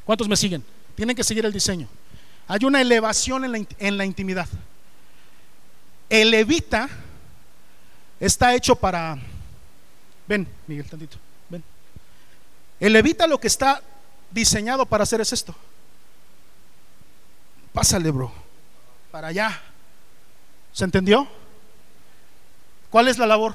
[0.05, 0.65] ¿Cuántos me siguen?
[0.95, 1.89] Tienen que seguir el diseño.
[2.47, 4.49] Hay una elevación en la, en la intimidad.
[6.09, 6.89] El levita
[8.21, 9.19] está hecho para...
[10.27, 11.17] Ven, Miguel, tantito.
[11.49, 11.63] Ven.
[12.81, 13.83] El levita lo que está
[14.31, 15.55] diseñado para hacer es esto.
[17.73, 18.33] Pásale, bro.
[19.11, 19.61] Para allá.
[20.73, 21.27] ¿Se entendió?
[22.91, 23.55] ¿Cuál es la labor?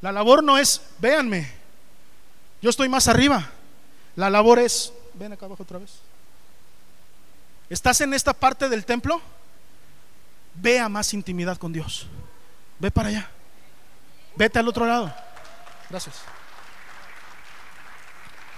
[0.00, 1.50] La labor no es, véanme,
[2.64, 3.46] yo estoy más arriba.
[4.16, 5.98] La labor es, ven acá abajo otra vez.
[7.68, 9.20] ¿Estás en esta parte del templo?
[10.54, 12.06] Vea más intimidad con Dios.
[12.78, 13.30] Ve para allá.
[14.34, 15.14] Vete al otro lado.
[15.90, 16.16] Gracias.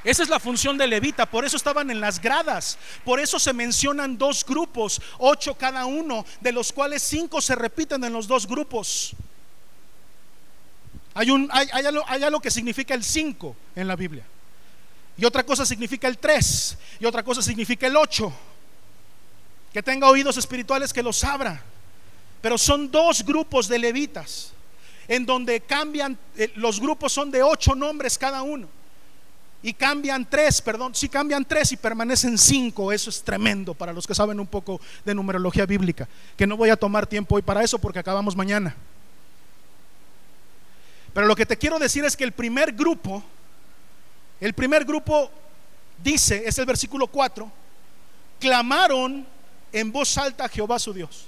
[0.04, 3.52] Esa es la función de levita, por eso estaban en las gradas, por eso se
[3.52, 8.46] mencionan dos grupos, ocho cada uno, de los cuales cinco se repiten en los dos
[8.46, 9.16] grupos.
[11.18, 14.22] Hay, un, hay, algo, que significa el cinco en la Biblia,
[15.16, 18.30] y otra cosa significa el tres, y otra cosa significa el ocho.
[19.72, 21.62] Que tenga oídos espirituales que los abra,
[22.42, 24.52] pero son dos grupos de levitas,
[25.08, 28.68] en donde cambian, eh, los grupos son de ocho nombres cada uno.
[29.62, 34.06] Y cambian tres, perdón, si cambian tres y permanecen cinco, eso es tremendo para los
[34.06, 37.64] que saben un poco de numerología bíblica, que no voy a tomar tiempo hoy para
[37.64, 38.76] eso porque acabamos mañana.
[41.16, 43.24] Pero lo que te quiero decir es que el primer grupo,
[44.38, 45.30] el primer grupo
[46.04, 47.50] dice, es el versículo 4,
[48.38, 49.26] clamaron
[49.72, 51.24] en voz alta a Jehová su Dios.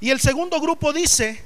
[0.00, 1.44] Y el segundo grupo dice,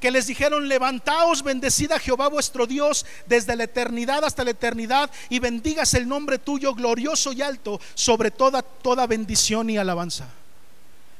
[0.00, 5.38] que les dijeron, levantaos, bendecida Jehová vuestro Dios desde la eternidad hasta la eternidad y
[5.38, 10.28] bendigas el nombre tuyo glorioso y alto sobre toda, toda bendición y alabanza.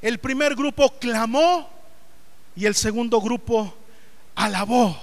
[0.03, 1.71] El primer grupo clamó
[2.57, 3.73] y el segundo grupo
[4.37, 4.97] alabó.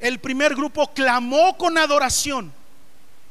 [0.00, 2.52] El primer grupo clamó con adoración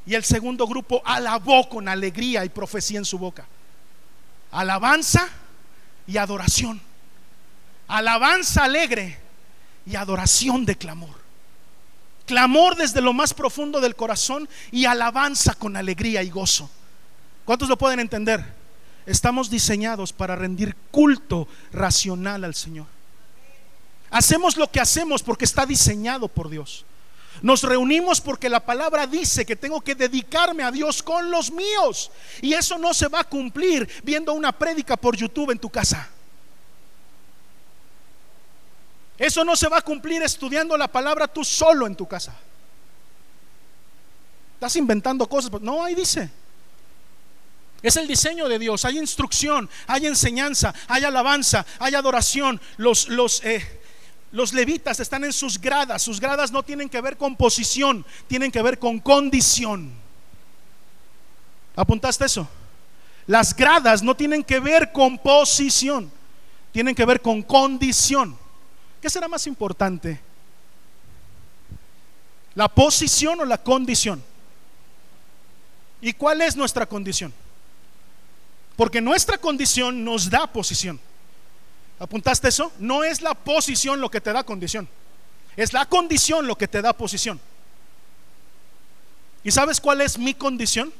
[0.05, 3.47] y el segundo grupo alabó con alegría y profecía en su boca.
[4.51, 5.27] Alabanza
[6.05, 6.79] y adoración
[7.87, 9.17] alabanza alegre
[9.85, 11.15] y adoración de clamor.
[12.25, 16.69] Clamor desde lo más profundo del corazón y alabanza con alegría y gozo.
[17.45, 18.43] ¿Cuántos lo pueden entender?
[19.05, 22.87] Estamos diseñados para rendir culto racional al Señor.
[24.09, 26.85] Hacemos lo que hacemos porque está diseñado por Dios.
[27.41, 32.09] Nos reunimos porque la palabra dice que tengo que dedicarme a Dios con los míos.
[32.41, 36.09] Y eso no se va a cumplir viendo una prédica por YouTube en tu casa.
[39.17, 42.35] Eso no se va a cumplir estudiando la palabra tú solo en tu casa.
[44.53, 45.51] Estás inventando cosas.
[45.61, 46.29] No, ahí dice.
[47.81, 48.85] Es el diseño de Dios.
[48.85, 52.59] Hay instrucción, hay enseñanza, hay alabanza, hay adoración.
[52.77, 53.76] Los, los, eh,
[54.37, 56.03] los levitas están en sus gradas.
[56.03, 59.91] Sus gradas no tienen que ver con posición, tienen que ver con condición.
[61.75, 62.47] ¿Apuntaste eso?
[63.25, 66.11] Las gradas no tienen que ver con posición,
[66.71, 68.37] tienen que ver con condición.
[69.01, 70.21] ¿Qué será más importante?
[72.53, 74.23] ¿La posición o la condición?
[75.99, 77.33] ¿Y cuál es nuestra condición?
[78.75, 80.99] Porque nuestra condición nos da posición.
[81.99, 82.71] ¿Apuntaste eso?
[82.79, 84.87] No es la posición lo que te da condición.
[85.55, 87.39] Es la condición lo que te da posición.
[89.43, 90.93] ¿Y sabes cuál es mi condición?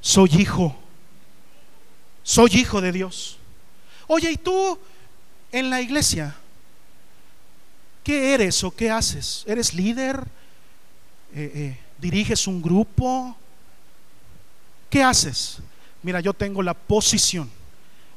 [0.00, 0.76] Soy hijo
[2.28, 3.38] Soy hijo de Dios.
[4.06, 4.78] Oye, ¿y tú
[5.50, 6.36] en la iglesia?
[8.04, 9.44] ¿Qué eres o qué haces?
[9.46, 10.24] ¿Eres líder?
[11.34, 13.34] Eh, eh, ¿Diriges un grupo?
[14.90, 15.58] ¿Qué haces?
[16.02, 17.50] Mira, yo tengo la posición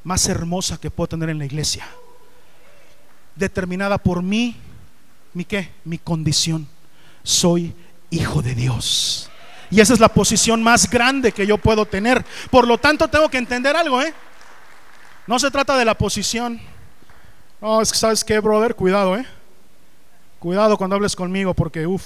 [0.03, 1.87] más hermosa que puedo tener en la iglesia.
[3.35, 4.55] Determinada por mí,
[5.33, 5.71] mi qué?
[5.85, 6.67] Mi condición.
[7.23, 7.73] Soy
[8.09, 9.29] hijo de Dios.
[9.69, 12.25] Y esa es la posición más grande que yo puedo tener.
[12.49, 14.13] Por lo tanto, tengo que entender algo, ¿eh?
[15.27, 16.59] No se trata de la posición.
[17.61, 19.25] No, es que sabes qué, brother, cuidado, ¿eh?
[20.39, 22.03] Cuidado cuando hables conmigo porque, uff,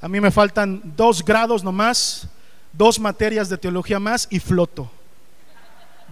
[0.00, 2.28] a mí me faltan dos grados nomás,
[2.72, 4.90] dos materias de teología más y floto.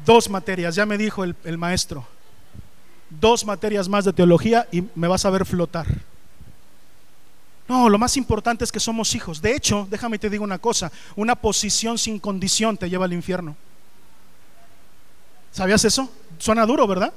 [0.05, 2.07] Dos materias, ya me dijo el, maestro.
[3.09, 5.87] Dos materias más de teología y me vas a ver flotar.
[7.67, 9.41] No, lo más importante es que somos hijos.
[9.41, 13.57] De hecho, déjame te digo una cosa, una posición sin condición te lleva al infierno.
[15.51, 16.11] ¿Sabías eso?
[16.39, 17.13] Suena duro, ¿verdad?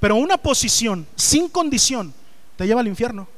[0.00, 2.12] Pero una posición sin condición
[2.56, 3.28] te lleva al infierno.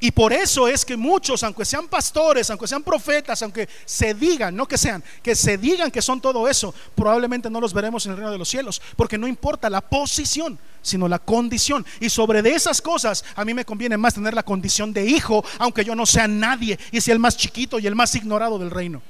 [0.00, 4.54] Y por eso es que muchos, aunque sean pastores, aunque sean profetas, aunque se digan,
[4.54, 8.12] no que sean, que se digan que son todo eso, probablemente no los veremos en
[8.12, 11.84] el reino de los cielos, porque no importa la posición, sino la condición.
[11.98, 15.44] Y sobre de esas cosas, a mí me conviene más tener la condición de hijo,
[15.58, 18.70] aunque yo no sea nadie y sea el más chiquito y el más ignorado del
[18.70, 19.02] reino.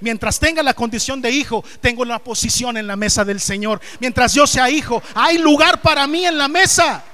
[0.00, 3.80] Mientras tenga la condición de hijo, tengo la posición en la mesa del Señor.
[4.00, 7.04] Mientras yo sea hijo, hay lugar para mí en la mesa.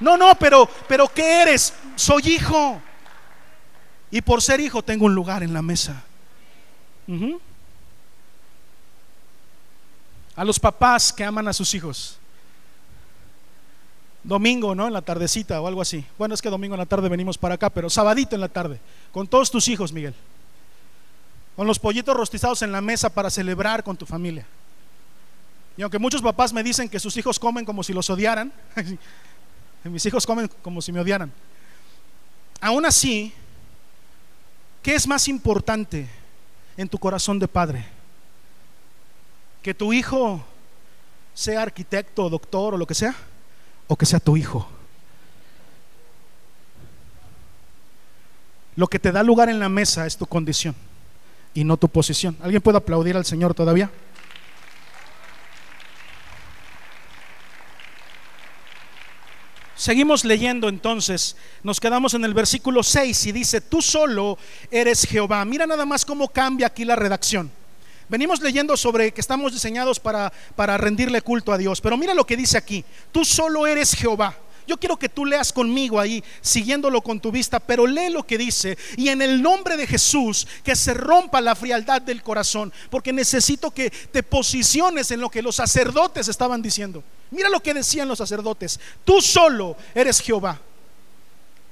[0.00, 1.74] No, no, pero, pero ¿qué eres?
[1.96, 2.80] Soy hijo.
[4.10, 6.02] Y por ser hijo tengo un lugar en la mesa.
[10.36, 12.18] A los papás que aman a sus hijos.
[14.22, 14.86] Domingo, ¿no?
[14.86, 16.04] En la tardecita o algo así.
[16.16, 18.80] Bueno, es que domingo en la tarde venimos para acá, pero sabadito en la tarde.
[19.12, 20.14] Con todos tus hijos, Miguel.
[21.56, 24.46] Con los pollitos rostizados en la mesa para celebrar con tu familia.
[25.76, 28.52] Y aunque muchos papás me dicen que sus hijos comen como si los odiaran,
[29.90, 31.30] mis hijos comen como si me odiaran.
[32.60, 33.32] Aún así,
[34.82, 36.08] ¿qué es más importante
[36.76, 37.84] en tu corazón de padre?
[39.62, 40.42] ¿Que tu hijo
[41.34, 43.14] sea arquitecto, doctor o lo que sea?
[43.86, 44.68] ¿O que sea tu hijo?
[48.76, 50.74] Lo que te da lugar en la mesa es tu condición
[51.52, 52.36] y no tu posición.
[52.42, 53.90] ¿Alguien puede aplaudir al Señor todavía?
[59.76, 64.38] Seguimos leyendo entonces, nos quedamos en el versículo 6 y dice, tú solo
[64.70, 65.44] eres Jehová.
[65.44, 67.50] Mira nada más cómo cambia aquí la redacción.
[68.08, 72.26] Venimos leyendo sobre que estamos diseñados para, para rendirle culto a Dios, pero mira lo
[72.26, 74.36] que dice aquí, tú solo eres Jehová.
[74.66, 78.38] Yo quiero que tú leas conmigo ahí, siguiéndolo con tu vista, pero lee lo que
[78.38, 78.78] dice.
[78.96, 83.70] Y en el nombre de Jesús, que se rompa la frialdad del corazón, porque necesito
[83.70, 87.04] que te posiciones en lo que los sacerdotes estaban diciendo.
[87.30, 88.80] Mira lo que decían los sacerdotes.
[89.04, 90.60] Tú solo eres Jehová.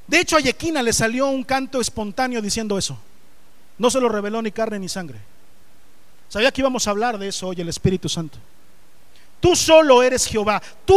[0.07, 2.99] De hecho, a Yequina le salió un canto espontáneo diciendo eso.
[3.79, 5.19] No se lo reveló ni carne ni sangre.
[6.29, 8.39] Sabía que íbamos a hablar de eso hoy, el Espíritu Santo.
[9.41, 10.63] Tú solo eres Jehová.
[10.85, 10.97] Tú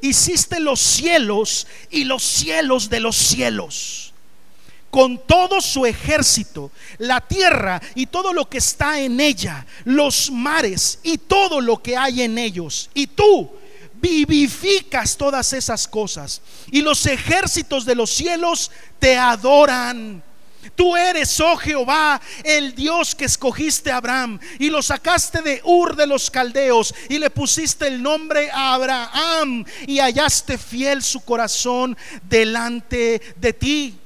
[0.00, 4.12] hiciste los cielos y los cielos de los cielos,
[4.90, 10.98] con todo su ejército, la tierra y todo lo que está en ella, los mares
[11.02, 12.90] y todo lo que hay en ellos.
[12.94, 13.50] Y tú
[14.00, 16.40] vivificas todas esas cosas.
[16.70, 20.22] Y los ejércitos de los cielos te adoran.
[20.74, 25.96] Tú eres, oh Jehová, el Dios que escogiste a Abraham y lo sacaste de Ur
[25.96, 31.96] de los Caldeos y le pusiste el nombre a Abraham y hallaste fiel su corazón
[32.22, 33.98] delante de ti.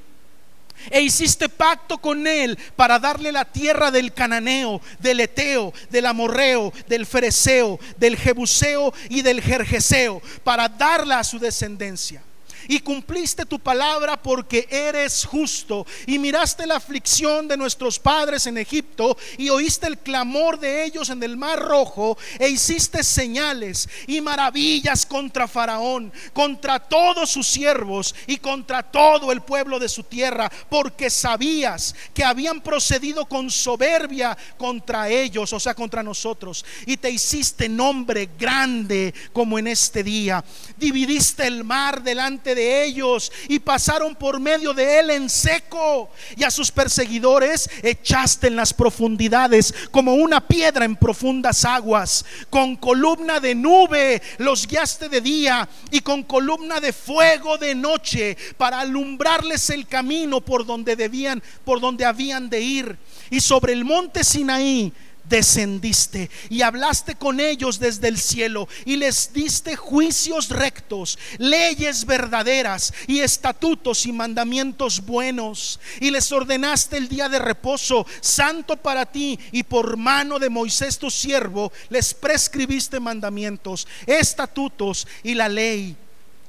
[0.90, 6.72] E hiciste pacto con él para darle la tierra del cananeo, del eteo, del amorreo,
[6.88, 12.22] del fereceo, del jebuseo y del jerjeseo, para darla a su descendencia
[12.70, 18.58] y cumpliste tu palabra porque eres justo y miraste la aflicción de nuestros padres en
[18.58, 24.20] Egipto y oíste el clamor de ellos en el mar rojo e hiciste señales y
[24.20, 30.48] maravillas contra Faraón, contra todos sus siervos y contra todo el pueblo de su tierra,
[30.68, 37.10] porque sabías que habían procedido con soberbia contra ellos, o sea, contra nosotros, y te
[37.10, 40.44] hiciste nombre grande como en este día.
[40.76, 46.10] Dividiste el mar delante de ellos y pasaron por medio de él en seco.
[46.36, 52.24] Y a sus perseguidores echaste en las profundidades como una piedra en profundas aguas.
[52.48, 58.36] Con columna de nube los guiaste de día y con columna de fuego de noche
[58.56, 62.98] para alumbrarles el camino por donde debían, por donde habían de ir.
[63.30, 64.92] Y sobre el monte Sinaí
[65.24, 72.92] descendiste y hablaste con ellos desde el cielo y les diste juicios rectos, leyes verdaderas
[73.06, 79.38] y estatutos y mandamientos buenos y les ordenaste el día de reposo santo para ti
[79.52, 85.96] y por mano de Moisés tu siervo les prescribiste mandamientos, estatutos y la ley.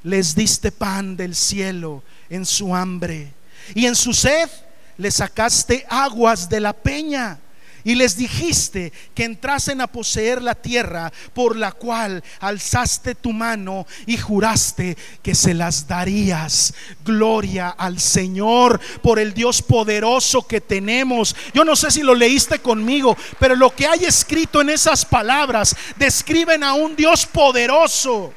[0.03, 3.31] Les diste pan del cielo en su hambre
[3.75, 4.49] y en su sed
[4.97, 7.39] le sacaste aguas de la peña
[7.83, 13.85] y les dijiste que entrasen a poseer la tierra por la cual alzaste tu mano
[14.05, 16.73] y juraste que se las darías.
[17.03, 21.35] Gloria al Señor por el Dios poderoso que tenemos.
[21.53, 25.75] Yo no sé si lo leíste conmigo, pero lo que hay escrito en esas palabras
[25.97, 28.33] describen a un Dios poderoso.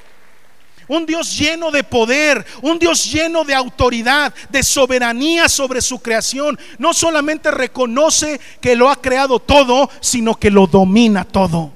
[0.89, 6.59] Un Dios lleno de poder, un Dios lleno de autoridad, de soberanía sobre su creación.
[6.79, 11.73] No solamente reconoce que lo ha creado todo, sino que lo domina todo.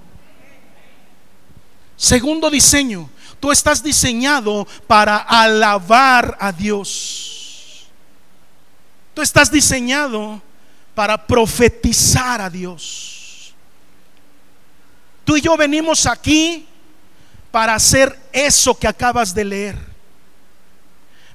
[1.96, 7.88] Segundo diseño, tú estás diseñado para alabar a Dios.
[9.14, 10.40] Tú estás diseñado
[10.94, 13.52] para profetizar a Dios.
[15.24, 16.66] Tú y yo venimos aquí
[17.50, 19.98] para hacer eso que acabas de leer.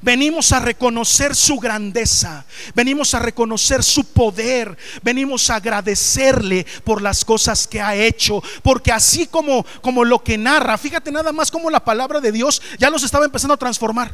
[0.01, 2.45] Venimos a reconocer su grandeza,
[2.76, 8.91] venimos a reconocer su poder, venimos a agradecerle por las cosas que ha hecho, porque
[8.91, 12.89] así como como lo que narra, fíjate nada más como la palabra de Dios ya
[12.89, 14.14] los estaba empezando a transformar.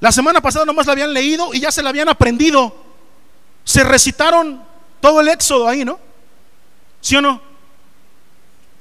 [0.00, 2.74] La semana pasada nomás la habían leído y ya se la habían aprendido.
[3.62, 4.64] Se recitaron
[5.02, 5.98] todo el éxodo ahí, ¿no?
[7.02, 7.49] ¿Sí o no?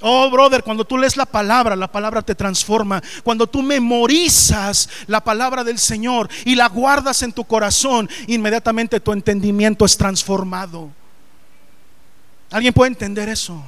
[0.01, 3.01] Oh, brother, cuando tú lees la palabra, la palabra te transforma.
[3.23, 9.11] Cuando tú memorizas la palabra del Señor y la guardas en tu corazón, inmediatamente tu
[9.11, 10.89] entendimiento es transformado.
[12.49, 13.61] ¿Alguien puede entender eso?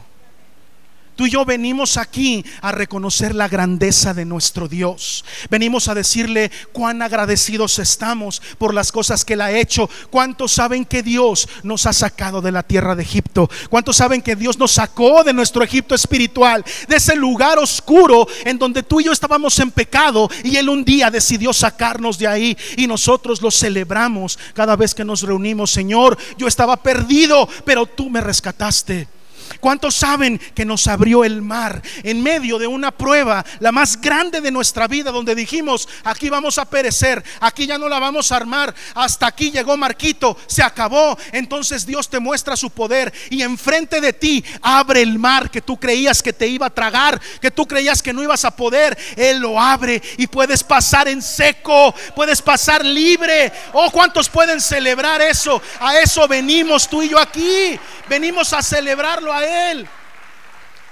[1.22, 5.24] Tú y yo venimos aquí a reconocer la grandeza de nuestro Dios.
[5.52, 9.88] Venimos a decirle cuán agradecidos estamos por las cosas que Él ha hecho.
[10.10, 13.52] ¿Cuántos saben que Dios nos ha sacado de la tierra de Egipto?
[13.70, 16.66] ¿Cuántos saben que Dios nos sacó de nuestro Egipto espiritual?
[16.88, 20.84] De ese lugar oscuro en donde tú y yo estábamos en pecado y Él un
[20.84, 25.70] día decidió sacarnos de ahí y nosotros lo celebramos cada vez que nos reunimos.
[25.70, 29.21] Señor, yo estaba perdido, pero tú me rescataste.
[29.62, 34.42] ¿Cuántos saben que nos abrió el mar en medio de una prueba, la más grande
[34.42, 38.38] de nuestra vida, donde dijimos, aquí vamos a perecer, aquí ya no la vamos a
[38.38, 41.16] armar, hasta aquí llegó Marquito, se acabó.
[41.32, 45.80] Entonces Dios te muestra su poder y enfrente de ti abre el mar que tú
[45.80, 48.98] creías que te iba a tragar, que tú creías que no ibas a poder.
[49.16, 53.52] Él lo abre y puedes pasar en seco, puedes pasar libre.
[53.74, 55.62] Oh, ¿cuántos pueden celebrar eso?
[55.80, 57.80] A eso venimos tú y yo aquí.
[58.10, 59.51] Venimos a celebrarlo a él.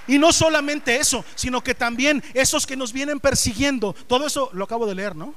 [0.06, 4.64] Y no solamente eso, sino que también esos que nos vienen persiguiendo, todo eso lo
[4.64, 5.34] acabo de leer, ¿no?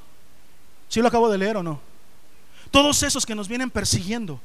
[0.89, 1.79] ¿Sí lo acabo de leer o no?
[2.71, 4.41] Todos esos que nos vienen persiguiendo,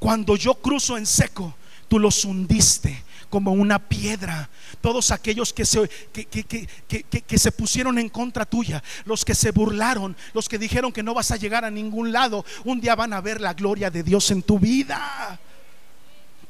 [0.00, 1.54] cuando yo cruzo en seco,
[1.88, 4.50] tú los hundiste como una piedra.
[4.80, 10.16] Todos aquellos que se, que, que, se pusieron en contra tuya, los que se burlaron,
[10.34, 13.20] los que dijeron que no vas a llegar a ningún lado, un día van a
[13.20, 15.38] ver la gloria de Dios en tu vida.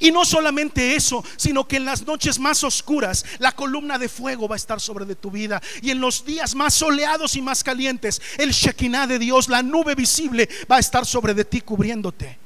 [0.01, 4.47] Y no solamente eso, sino que en las noches más oscuras la columna de fuego
[4.47, 5.61] va a estar sobre de tu vida.
[5.83, 9.93] Y en los días más soleados y más calientes, el Shekinah de Dios, la nube
[9.93, 12.39] visible, va a estar sobre de ti cubriéndote.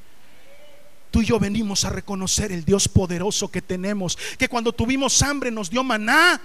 [1.10, 5.50] Tú y yo venimos a reconocer el Dios poderoso que tenemos, que cuando tuvimos hambre
[5.50, 6.38] nos dio maná,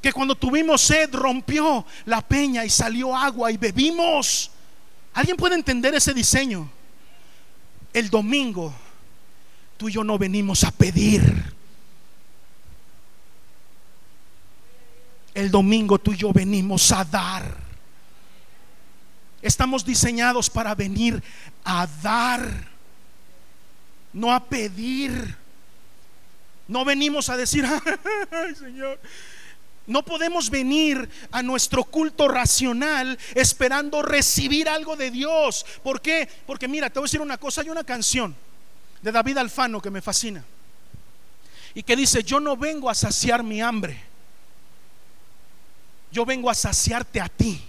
[0.00, 4.52] que cuando tuvimos sed rompió la peña y salió agua y bebimos.
[5.14, 6.70] ¿Alguien puede entender ese diseño?
[7.92, 8.72] El domingo
[9.76, 11.54] Tú y yo no venimos a pedir.
[15.34, 17.56] El domingo tú y yo venimos a dar.
[19.42, 21.22] Estamos diseñados para venir
[21.62, 22.68] a dar,
[24.14, 25.36] no a pedir.
[26.66, 27.66] No venimos a decir,
[28.58, 28.98] Señor,
[29.86, 35.66] no podemos venir a nuestro culto racional esperando recibir algo de Dios.
[35.82, 36.28] ¿Por qué?
[36.46, 38.34] Porque mira, te voy a decir una cosa, hay una canción
[39.02, 40.44] de David Alfano que me fascina.
[41.74, 44.00] Y que dice, yo no vengo a saciar mi hambre,
[46.10, 47.62] yo vengo a saciarte a ti.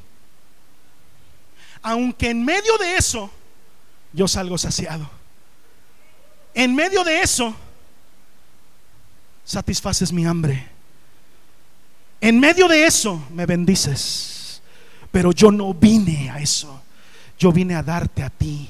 [1.82, 3.30] Aunque en medio de eso
[4.14, 5.10] yo salgo saciado.
[6.54, 7.56] En medio de eso
[9.44, 10.68] satisfaces mi hambre.
[12.20, 14.62] En medio de eso me bendices.
[15.12, 16.82] Pero yo no vine a eso.
[17.38, 18.70] Yo vine a darte a ti.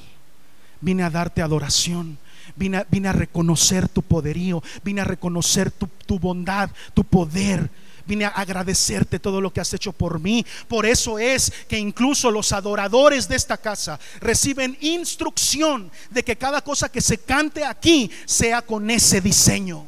[0.81, 2.17] Vine a darte adoración
[2.57, 7.69] Vine a, reconocer tu poderío, vine a reconocer tu, tu bondad, tu poder.
[8.07, 10.45] Vine a agradecerte todo lo que has hecho por mí.
[10.67, 16.61] Por eso es que incluso los adoradores de esta casa reciben instrucción de que cada
[16.61, 19.85] cosa que se cante aquí sea con ese diseño.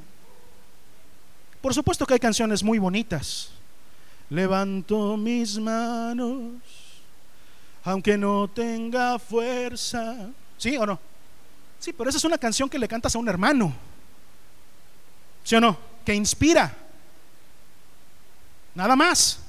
[1.62, 3.52] Por supuesto que hay canciones muy bonitas.
[4.30, 6.54] Levanto mis manos,
[7.84, 10.30] aunque no tenga fuerza.
[10.58, 11.09] ¿Sí o no?
[11.80, 13.74] Sí, pero esa es una canción que le cantas a un hermano.
[15.44, 15.78] ¿Sí o no?
[16.06, 16.76] Que inspira.
[18.76, 19.40] Nada más.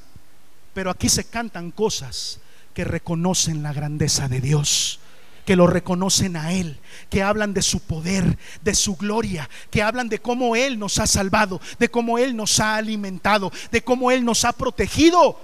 [0.73, 2.39] Pero aquí se cantan cosas
[2.73, 5.01] que reconocen la grandeza de Dios,
[5.45, 6.79] que lo reconocen a Él,
[7.11, 11.09] que hablan de su poder, de su gloria, que hablan de cómo Él nos ha
[11.09, 15.39] salvado, de cómo Él nos ha alimentado, de cómo Él nos ha protegido.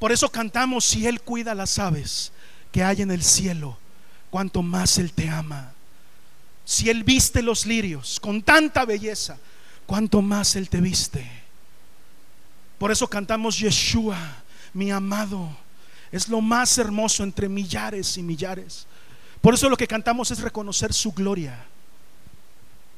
[0.00, 2.32] Por eso cantamos, si Él cuida las aves
[2.72, 3.78] que hay en el cielo,
[4.30, 5.72] cuanto más Él te ama.
[6.64, 9.38] Si Él viste los lirios con tanta belleza,
[9.86, 11.28] cuanto más Él te viste.
[12.78, 14.16] Por eso cantamos Yeshua,
[14.72, 15.48] mi amado.
[16.12, 18.86] Es lo más hermoso entre millares y millares.
[19.40, 21.66] Por eso lo que cantamos es reconocer su gloria.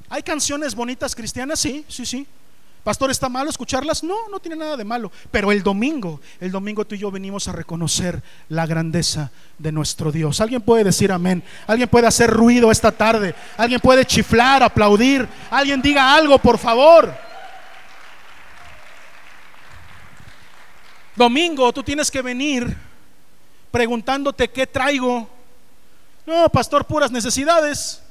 [0.08, 1.60] ¿Hay canciones bonitas cristianas?
[1.60, 2.26] Sí, sí, sí.
[2.84, 4.02] Pastor, ¿está malo escucharlas?
[4.02, 5.12] No, no tiene nada de malo.
[5.30, 10.10] Pero el domingo, el domingo tú y yo venimos a reconocer la grandeza de nuestro
[10.10, 10.40] Dios.
[10.40, 11.44] ¿Alguien puede decir amén?
[11.68, 13.36] ¿Alguien puede hacer ruido esta tarde?
[13.56, 15.28] ¿Alguien puede chiflar, aplaudir?
[15.50, 17.14] ¿Alguien diga algo, por favor?
[21.14, 22.76] Domingo, tú tienes que venir
[23.70, 25.28] preguntándote qué traigo.
[26.26, 28.02] No, pastor, puras necesidades.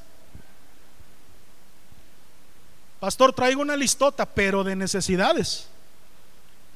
[3.01, 5.67] Pastor, traigo una listota, pero de necesidades.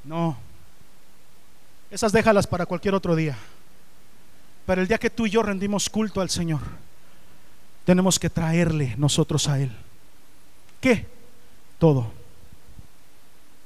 [0.03, 0.35] No.
[1.91, 3.37] Esas déjalas para cualquier otro día.
[4.65, 6.61] Pero el día que tú y yo rendimos culto al Señor,
[7.85, 9.71] tenemos que traerle nosotros a Él.
[10.81, 11.05] ¿Qué?
[11.77, 12.11] Todo.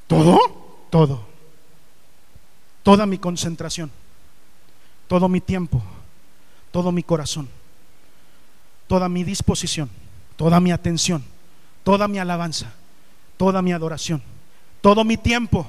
[0.07, 0.37] ¿Todo?
[0.89, 1.25] Todo.
[2.83, 3.89] Toda mi concentración.
[5.07, 5.81] Todo mi tiempo.
[6.71, 7.47] Todo mi corazón.
[8.85, 9.89] Toda mi disposición.
[10.35, 11.38] Toda mi atención
[11.83, 12.71] toda mi alabanza,
[13.37, 14.21] toda mi adoración,
[14.81, 15.65] todo mi tiempo.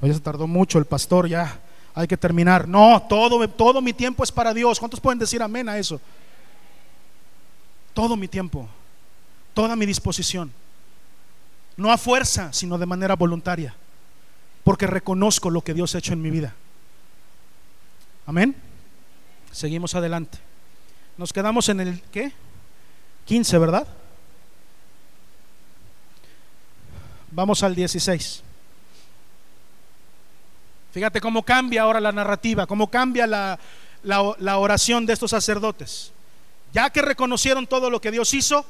[0.00, 1.60] Oye, se tardó mucho el pastor, ya
[1.94, 2.66] hay que terminar.
[2.68, 4.78] No, todo, todo mi tiempo es para Dios.
[4.78, 6.00] ¿Cuántos pueden decir amén a eso?
[7.92, 8.68] Todo mi tiempo,
[9.54, 10.52] toda mi disposición.
[11.76, 13.74] No a fuerza, sino de manera voluntaria.
[14.64, 16.54] Porque reconozco lo que Dios ha hecho en mi vida.
[18.26, 18.56] Amén.
[19.52, 20.38] Seguimos adelante.
[21.16, 22.32] Nos quedamos en el ¿qué?
[23.26, 23.86] 15, ¿verdad?
[27.34, 28.42] Vamos al 16.
[30.92, 33.58] Fíjate cómo cambia ahora la narrativa, cómo cambia la,
[34.04, 36.12] la, oración de estos sacerdotes.
[36.72, 38.64] Ya que reconocieron todo lo que Dios hizo,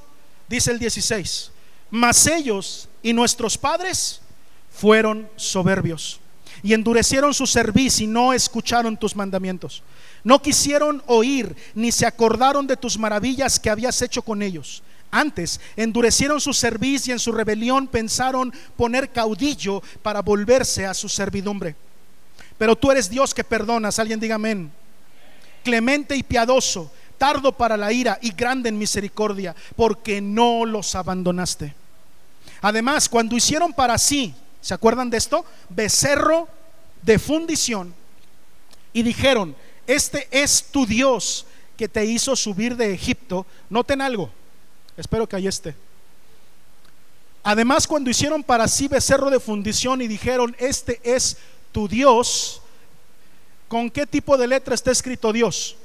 [0.49, 1.51] dice el 16,
[1.91, 4.23] mas ellos y nuestros padres
[4.71, 6.19] fueron soberbios
[6.63, 9.83] y endurecieron su cerviz y no escucharon tus mandamientos.
[10.23, 14.83] No quisieron oír ni se acordaron de tus maravillas que habías hecho con ellos.
[15.15, 21.09] Antes endurecieron su servicio y en su rebelión pensaron poner caudillo para volverse a su
[21.09, 21.77] servidumbre.
[22.59, 24.73] Pero tú eres Dios que perdonas, alguien diga amén.
[25.63, 31.73] Clemente y piadoso, tardo para la ira y grande en misericordia, porque no los abandonaste.
[32.61, 35.45] Además, cuando hicieron para sí, ¿se acuerdan de esto?
[35.69, 36.49] Becerro
[37.03, 37.95] de fundición
[38.93, 39.55] y dijeron,
[39.87, 41.47] este es tu Dios
[41.77, 43.47] que te hizo subir de Egipto.
[43.71, 44.33] Noten algo
[44.97, 45.75] Espero que ahí esté.
[47.43, 51.37] Además, cuando hicieron para sí becerro de fundición y dijeron, este es
[51.73, 52.63] tu Dios,
[53.69, 55.77] ¿con qué tipo de letra está escrito Dios?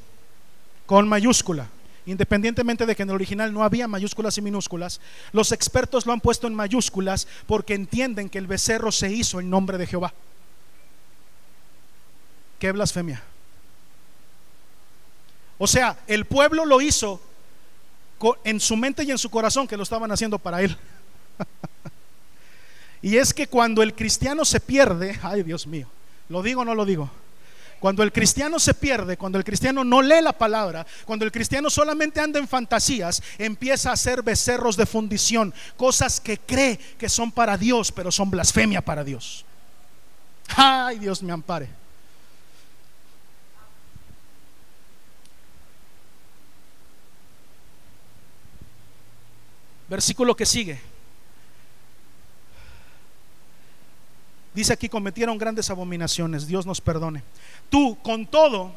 [0.86, 1.68] Con mayúscula.
[2.06, 5.02] Independientemente de que en el original no había mayúsculas y minúsculas,
[5.32, 9.50] los expertos lo han puesto en mayúsculas porque entienden que el becerro se hizo en
[9.50, 10.14] nombre de Jehová.
[12.58, 13.22] Qué blasfemia.
[15.58, 17.22] O sea, el pueblo lo hizo
[18.44, 20.76] en su mente y en su corazón que lo estaban haciendo para él.
[23.02, 25.88] y es que cuando el cristiano se pierde, ay Dios mío,
[26.28, 27.10] lo digo o no lo digo.
[27.80, 31.70] Cuando el cristiano se pierde, cuando el cristiano no lee la palabra, cuando el cristiano
[31.70, 37.32] solamente anda en fantasías, empieza a hacer becerros de fundición, cosas que cree que son
[37.32, 39.46] para Dios, pero son blasfemia para Dios.
[40.58, 41.79] Ay, Dios me ampare.
[49.90, 50.80] Versículo que sigue.
[54.54, 57.24] Dice aquí, cometieron grandes abominaciones, Dios nos perdone.
[57.70, 58.72] Tú, con todo,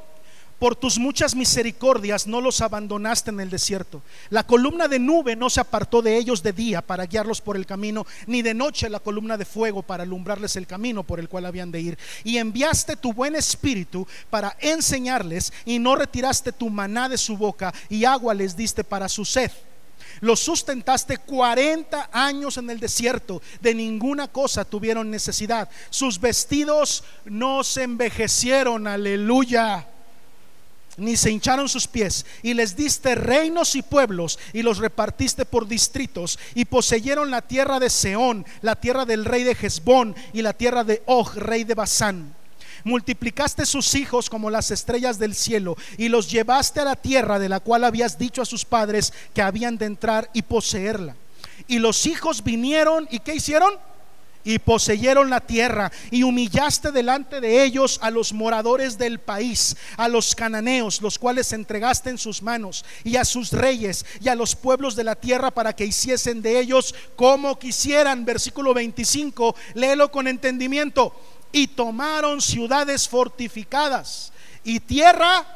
[0.59, 4.01] por tus muchas misericordias no los abandonaste en el desierto.
[4.31, 7.67] La columna de nube no se apartó de ellos de día para guiarlos por el
[7.67, 11.47] camino, ni de noche la columna de fuego para alumbrarles el camino por el cual
[11.47, 11.99] habían de ir.
[12.23, 17.75] Y enviaste tu buen espíritu para enseñarles y no retiraste tu maná de su boca
[17.89, 19.51] y agua les diste para su sed.
[20.21, 25.69] Los sustentaste 40 años en el desierto, de ninguna cosa tuvieron necesidad.
[25.91, 29.89] Sus vestidos no se envejecieron, aleluya
[30.97, 35.67] ni se hincharon sus pies, y les diste reinos y pueblos, y los repartiste por
[35.67, 40.53] distritos, y poseyeron la tierra de Seón, la tierra del rey de Hezbón, y la
[40.53, 42.35] tierra de Og, rey de Basán.
[42.85, 47.49] Multiplicaste sus hijos como las estrellas del cielo, y los llevaste a la tierra de
[47.49, 51.17] la cual habías dicho a sus padres que habían de entrar y poseerla.
[51.69, 53.75] Y los hijos vinieron, ¿y qué hicieron?
[54.45, 60.09] y poseyeron la tierra y humillaste delante de ellos a los moradores del país, a
[60.09, 64.57] los cananeos, los cuales entregaste en sus manos y a sus reyes y a los
[64.57, 68.25] pueblos de la tierra para que hiciesen de ellos como quisieran.
[68.25, 71.15] Versículo 25, léelo con entendimiento.
[71.53, 74.33] Y tomaron ciudades fortificadas
[74.65, 75.47] y tierra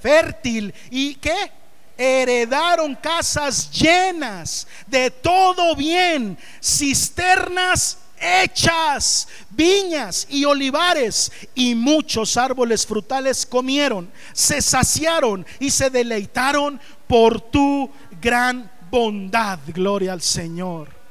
[0.00, 1.52] fértil y qué?
[1.96, 13.44] heredaron casas llenas de todo bien, cisternas hechas, viñas y olivares y muchos árboles frutales
[13.44, 19.58] comieron, se saciaron y se deleitaron por tu gran bondad.
[19.66, 21.01] Gloria al Señor.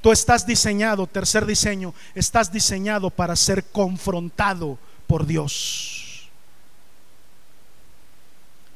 [0.00, 6.00] Tú estás diseñado, tercer diseño, estás diseñado para ser confrontado por Dios.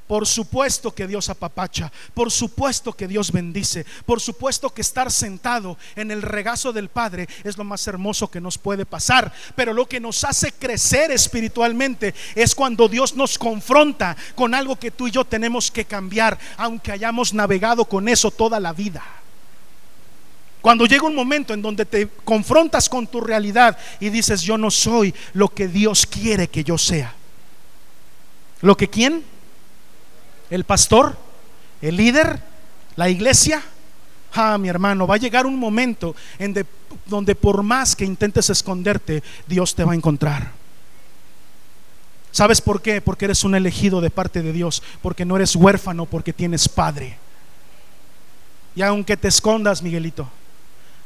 [0.06, 5.78] Por supuesto que Dios apapacha, por supuesto que Dios bendice, por supuesto que estar sentado
[5.96, 9.32] en el regazo del Padre es lo más hermoso que nos puede pasar.
[9.56, 14.90] Pero lo que nos hace crecer espiritualmente es cuando Dios nos confronta con algo que
[14.90, 19.23] tú y yo tenemos que cambiar, aunque hayamos navegado con eso toda la vida.
[20.64, 24.70] Cuando llega un momento en donde te confrontas con tu realidad y dices, yo no
[24.70, 27.12] soy lo que Dios quiere que yo sea.
[28.62, 29.22] ¿Lo que quién?
[30.54, 31.16] el pastor,
[31.82, 32.40] el líder,
[32.96, 33.62] la iglesia.
[34.34, 36.66] Ah, mi hermano, va a llegar un momento en
[37.06, 40.52] donde por más que intentes esconderte, Dios te va a encontrar.
[42.30, 43.00] ¿Sabes por qué?
[43.00, 47.18] Porque eres un elegido de parte de Dios, porque no eres huérfano, porque tienes padre.
[48.74, 50.28] Y aunque te escondas, Miguelito,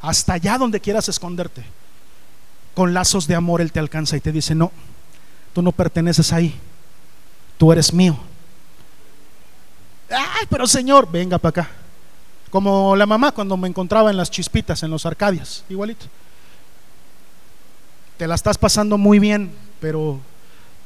[0.01, 1.65] hasta allá donde quieras esconderte,
[2.75, 4.71] con lazos de amor Él te alcanza y te dice, no,
[5.53, 6.55] tú no perteneces ahí,
[7.57, 8.19] tú eres mío.
[10.11, 11.71] Ay, pero Señor, venga para acá.
[12.51, 16.07] Como la mamá cuando me encontraba en las chispitas, en los arcadias, igualito.
[18.17, 20.19] Te la estás pasando muy bien, pero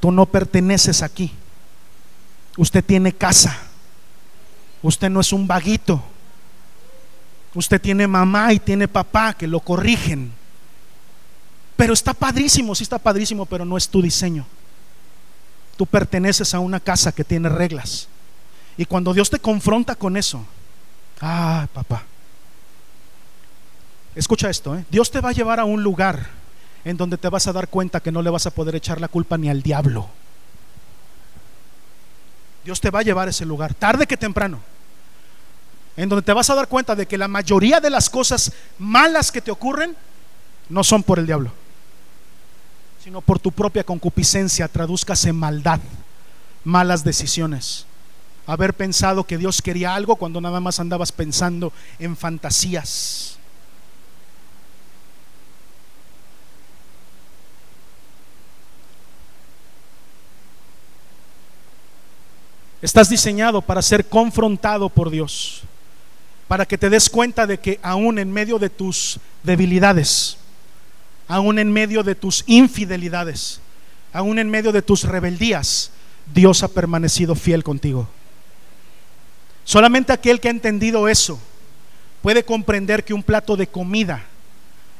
[0.00, 1.32] tú no perteneces aquí.
[2.56, 3.58] Usted tiene casa.
[4.82, 6.02] Usted no es un vaguito.
[7.54, 10.32] Usted tiene mamá y tiene papá que lo corrigen.
[11.76, 14.46] Pero está padrísimo, sí está padrísimo, pero no es tu diseño.
[15.76, 18.08] Tú perteneces a una casa que tiene reglas.
[18.76, 20.44] Y cuando Dios te confronta con eso,
[21.20, 22.04] ah, papá,
[24.14, 24.84] escucha esto, ¿eh?
[24.90, 26.28] Dios te va a llevar a un lugar
[26.84, 29.08] en donde te vas a dar cuenta que no le vas a poder echar la
[29.08, 30.08] culpa ni al diablo.
[32.64, 34.60] Dios te va a llevar a ese lugar, tarde que temprano,
[35.96, 39.30] en donde te vas a dar cuenta de que la mayoría de las cosas malas
[39.30, 39.96] que te ocurren
[40.68, 41.52] no son por el diablo,
[43.02, 45.80] sino por tu propia concupiscencia, traduzcase maldad,
[46.64, 47.86] malas decisiones
[48.46, 53.38] haber pensado que Dios quería algo cuando nada más andabas pensando en fantasías.
[62.80, 65.62] Estás diseñado para ser confrontado por Dios,
[66.52, 70.36] para que te des cuenta de que aún en medio de tus debilidades,
[71.26, 73.62] aún en medio de tus infidelidades,
[74.12, 75.92] aún en medio de tus rebeldías,
[76.34, 78.06] Dios ha permanecido fiel contigo.
[79.64, 81.40] Solamente aquel que ha entendido eso
[82.20, 84.22] puede comprender que un plato de comida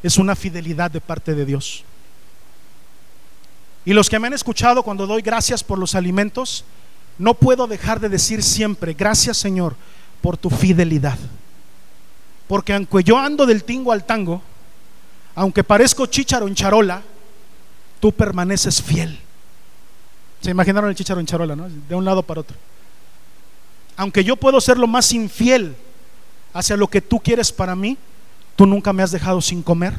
[0.02, 1.84] es una fidelidad de parte de Dios.
[3.84, 6.64] Y los que me han escuchado cuando doy gracias por los alimentos,
[7.18, 9.76] no puedo dejar de decir siempre, gracias Señor
[10.22, 11.18] por tu fidelidad.
[12.52, 14.42] Porque aunque yo ando del tingo al tango,
[15.34, 17.00] aunque parezco chicharo en charola,
[17.98, 19.18] tú permaneces fiel.
[20.42, 21.70] Se imaginaron el chicharo en charola, ¿no?
[21.88, 22.54] De un lado para otro
[23.96, 25.76] aunque yo puedo ser lo más infiel
[26.52, 27.96] hacia lo que tú quieres para mí,
[28.56, 29.94] tú nunca me has dejado sin comer,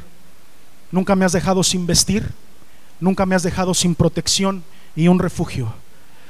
[0.91, 2.29] nunca me has dejado sin vestir,
[2.99, 4.63] nunca me has dejado sin protección
[4.95, 5.73] y un refugio.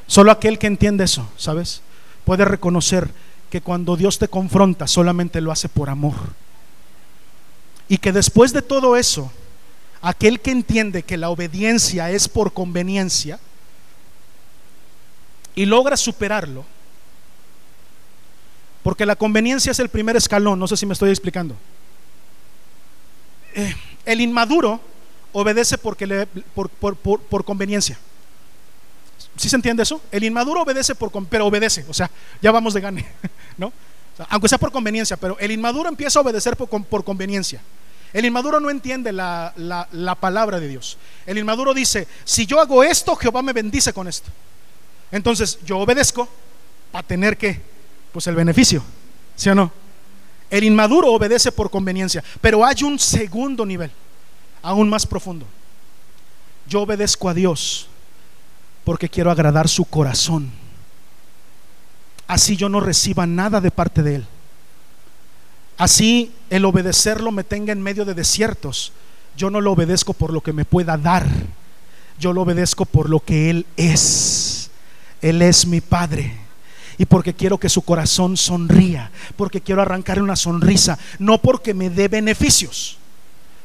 [0.08, 1.82] Solo aquel que entiende eso, ¿sabes?
[2.26, 3.10] Puede reconocer
[3.54, 6.16] que cuando Dios te confronta solamente lo hace por amor.
[7.88, 9.32] Y que después de todo eso,
[10.02, 13.40] aquel que entiende que la obediencia es por conveniencia
[15.54, 16.66] y logra superarlo,
[18.82, 21.56] porque la conveniencia es el primer escalón, no sé si me estoy explicando.
[23.54, 24.82] Eh, el inmaduro
[25.32, 28.00] obedece porque le, por, por, conveniencia.
[29.38, 30.02] ¿Sí se entiende eso?
[30.12, 32.10] El inmaduro obedece por, pero obedece, o sea,
[32.42, 33.06] ya vamos de gane,
[33.58, 33.74] ¿no?
[34.30, 37.62] aunque sea por conveniencia, pero el inmaduro empieza a obedecer por, por conveniencia.
[38.14, 40.98] El inmaduro no entiende la, la, palabra de Dios.
[41.26, 44.30] El inmaduro dice, si yo hago esto, Jehová me bendice con esto.
[45.12, 46.30] Entonces yo obedezco
[46.92, 47.60] para tener que,
[48.12, 48.84] pues el beneficio,
[49.36, 49.72] ¿sí o no?
[50.52, 53.90] El inmaduro obedece por conveniencia, pero hay un segundo nivel,
[54.62, 55.48] aún más profundo.
[56.68, 57.90] Yo obedezco a Dios
[58.84, 60.52] porque quiero agradar su corazón.
[62.28, 64.26] Así yo no reciba nada de parte de Él.
[65.78, 68.94] Así el obedecerlo me tenga en medio de desiertos.
[69.36, 71.26] Yo no lo obedezco por lo que me pueda dar.
[72.20, 74.70] Yo lo obedezco por lo que Él es.
[75.22, 76.40] Él es mi Padre.
[76.98, 79.12] Y porque quiero que su corazón sonría.
[79.36, 81.00] Porque quiero arrancarle una sonrisa.
[81.18, 82.98] No porque me dé beneficios.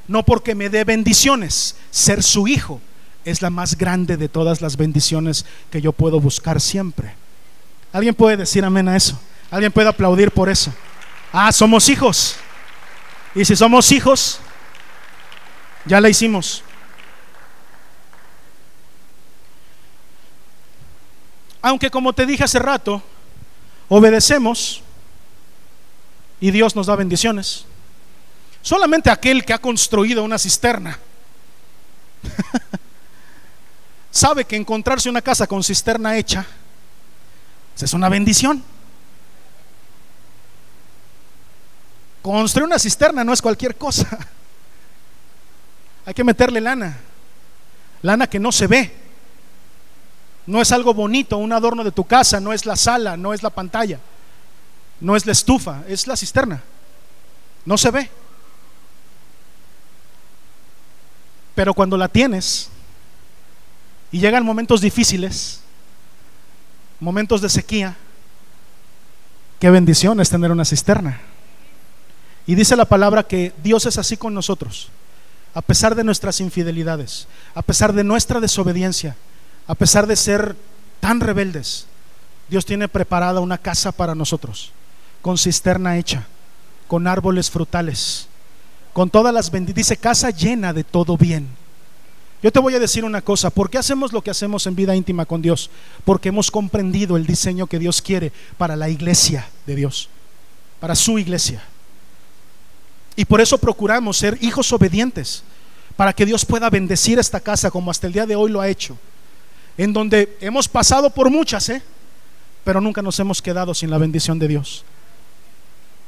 [0.06, 1.76] No porque me dé bendiciones.
[1.90, 2.80] Ser su hijo
[3.30, 7.14] es la más grande de todas las bendiciones que yo puedo buscar siempre.
[7.92, 9.18] ¿Alguien puede decir amén a eso?
[9.50, 10.72] ¿Alguien puede aplaudir por eso?
[11.32, 12.36] Ah, somos hijos.
[13.34, 14.40] Y si somos hijos,
[15.84, 16.62] ya la hicimos.
[21.60, 23.02] Aunque como te dije hace rato,
[23.88, 24.82] obedecemos
[26.40, 27.66] y Dios nos da bendiciones.
[28.62, 30.98] Solamente aquel que ha construido una cisterna
[34.10, 36.46] sabe que encontrarse una casa con cisterna hecha
[37.84, 38.62] es una bendición.
[42.22, 44.18] Construir una cisterna no es cualquier cosa.
[46.04, 46.98] Hay que meterle lana.
[48.02, 48.94] Lana que no se ve.
[50.46, 53.42] No es algo bonito, un adorno de tu casa, no es la sala, no es
[53.42, 54.00] la pantalla,
[54.98, 56.62] no es la estufa, es la cisterna.
[57.66, 58.10] No se ve.
[61.54, 62.70] Pero cuando la tienes
[64.10, 65.60] y llegan momentos difíciles,
[67.00, 67.96] momentos de sequía,
[69.58, 71.20] qué bendición es tener una cisterna.
[72.46, 74.88] Y dice la palabra que Dios es así con nosotros,
[75.54, 79.16] a pesar de nuestras infidelidades, a pesar de nuestra desobediencia,
[79.66, 80.56] a pesar de ser
[81.00, 81.86] tan rebeldes.
[82.48, 84.72] Dios tiene preparada una casa para nosotros,
[85.20, 86.26] con cisterna hecha,
[86.86, 88.28] con árboles frutales,
[88.94, 89.86] con todas las bendiciones.
[89.86, 91.57] Dice casa llena de todo bien.
[92.42, 94.94] Yo te voy a decir una cosa, ¿por qué hacemos lo que hacemos en vida
[94.94, 95.70] íntima con Dios?
[96.04, 100.08] Porque hemos comprendido el diseño que Dios quiere para la iglesia de Dios,
[100.78, 101.62] para su iglesia.
[103.16, 105.42] Y por eso procuramos ser hijos obedientes,
[105.96, 108.68] para que Dios pueda bendecir esta casa como hasta el día de hoy lo ha
[108.68, 108.96] hecho.
[109.76, 111.82] En donde hemos pasado por muchas, ¿eh?
[112.62, 114.84] pero nunca nos hemos quedado sin la bendición de Dios.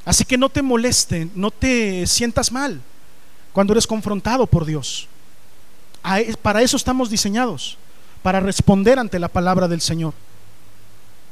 [0.05, 2.81] Así que no te moleste, no te sientas mal
[3.53, 5.09] cuando eres confrontado por Dios.
[6.42, 7.76] Para eso estamos diseñados,
[8.22, 10.14] para responder ante la palabra del Señor.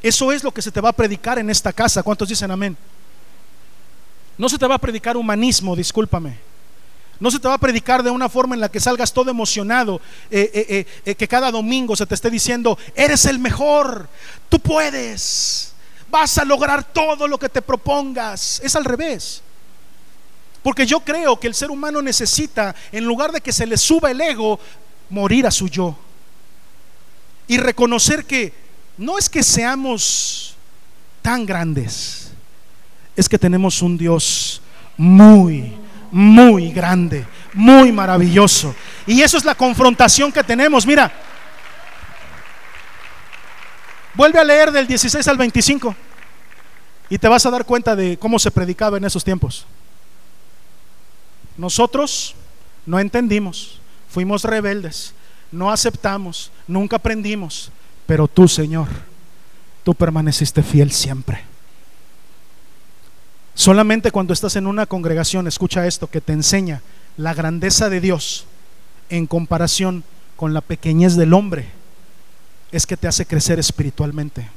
[0.02, 2.02] Eso es lo que se te va a predicar en esta casa.
[2.02, 2.76] ¿Cuántos dicen amén?
[4.36, 6.38] No se te va a predicar humanismo, discúlpame.
[7.20, 10.00] No se te va a predicar de una forma en la que salgas todo emocionado,
[10.30, 14.08] eh, eh, eh, que cada domingo se te esté diciendo, eres el mejor,
[14.48, 15.72] tú puedes,
[16.08, 18.60] vas a lograr todo lo que te propongas.
[18.62, 19.42] Es al revés.
[20.68, 24.10] Porque yo creo que el ser humano necesita, en lugar de que se le suba
[24.10, 24.60] el ego,
[25.08, 25.96] morir a su yo.
[27.46, 28.52] Y reconocer que
[28.98, 30.54] no es que seamos
[31.22, 32.32] tan grandes
[33.16, 34.60] es que tenemos un Dios
[34.98, 35.72] muy,
[36.10, 38.74] muy grande, muy maravilloso.
[39.06, 40.86] Y eso es la confrontación que tenemos.
[40.86, 41.10] Mira,
[44.12, 45.96] vuelve a leer del 16 al 25
[47.08, 49.66] y te vas a dar cuenta de cómo se predicaba en esos tiempos.
[51.59, 52.34] Nosotros
[52.86, 55.12] no entendimos, fuimos rebeldes,
[55.52, 57.70] no aceptamos, nunca aprendimos,
[58.06, 58.86] pero tú, Señor,
[59.84, 61.42] tú permaneciste fiel siempre.
[63.54, 66.80] Solamente cuando estás en una congregación, escucha esto, que te enseña
[67.16, 68.46] la grandeza de Dios
[69.11, 70.04] en comparación
[70.36, 71.66] con la pequeñez del hombre,
[72.70, 74.48] es que te hace crecer espiritualmente.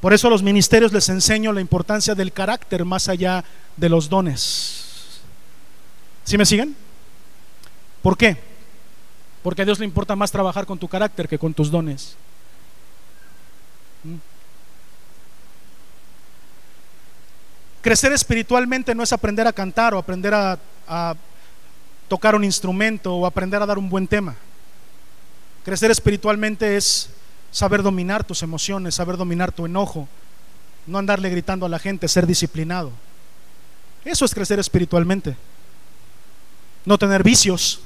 [0.00, 3.44] Por eso a los ministerios les enseño la importancia del carácter más allá
[3.76, 4.83] de los dones.
[6.24, 6.74] ¿Sí me siguen?
[8.02, 8.36] ¿Por qué?
[9.42, 12.16] Porque a Dios le importa más trabajar con tu carácter que con tus dones.
[14.02, 14.16] ¿Mm?
[17.82, 20.58] Crecer espiritualmente no es aprender a cantar o aprender a,
[20.88, 21.14] a
[22.08, 24.34] tocar un instrumento o aprender a dar un buen tema.
[25.64, 27.10] Crecer espiritualmente es
[27.50, 30.08] saber dominar tus emociones, saber dominar tu enojo,
[30.86, 32.90] no andarle gritando a la gente, ser disciplinado.
[34.04, 35.36] Eso es crecer espiritualmente.
[36.84, 37.80] No tener vicios.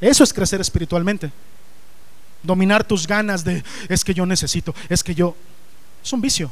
[0.00, 1.30] Eso es crecer espiritualmente.
[2.42, 5.36] Dominar tus ganas de, es que yo necesito, es que yo...
[6.02, 6.50] Es un vicio.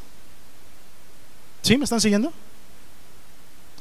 [1.62, 1.78] ¿Sí?
[1.78, 2.32] ¿Me están siguiendo?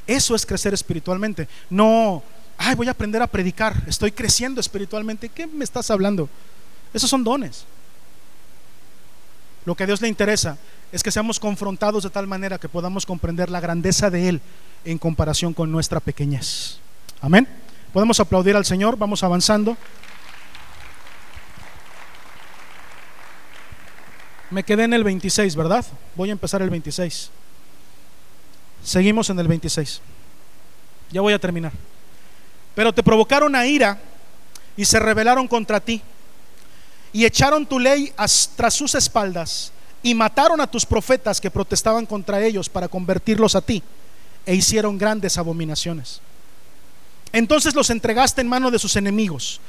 [0.05, 1.49] Eso es crecer espiritualmente.
[1.69, 2.23] No,
[2.57, 5.27] ay, voy a aprender a predicar, estoy creciendo espiritualmente.
[5.27, 6.29] ¿Qué me estás hablando?
[6.93, 7.65] Esos son dones.
[9.65, 10.57] Lo que a Dios le interesa
[10.93, 14.41] es que seamos confrontados de tal manera que podamos comprender la grandeza de Él
[14.85, 16.79] en comparación con nuestra pequeñez.
[17.21, 17.47] Amén.
[17.93, 19.75] Podemos aplaudir al Señor, vamos avanzando.
[24.49, 25.85] Me quedé en el 26, ¿verdad?
[26.15, 27.31] Voy a empezar el 26.
[28.83, 30.01] Seguimos en el 26.
[31.11, 31.71] Ya voy a terminar.
[32.75, 33.99] Pero te provocaron a ira
[34.77, 36.01] y se rebelaron contra ti
[37.11, 38.13] y echaron tu ley
[38.55, 39.71] tras sus espaldas
[40.03, 43.81] y mataron a tus profetas que protestaban contra ellos para convertirlos a ti
[44.45, 46.21] e hicieron grandes abominaciones.
[47.31, 49.59] Entonces los entregaste en mano de sus enemigos,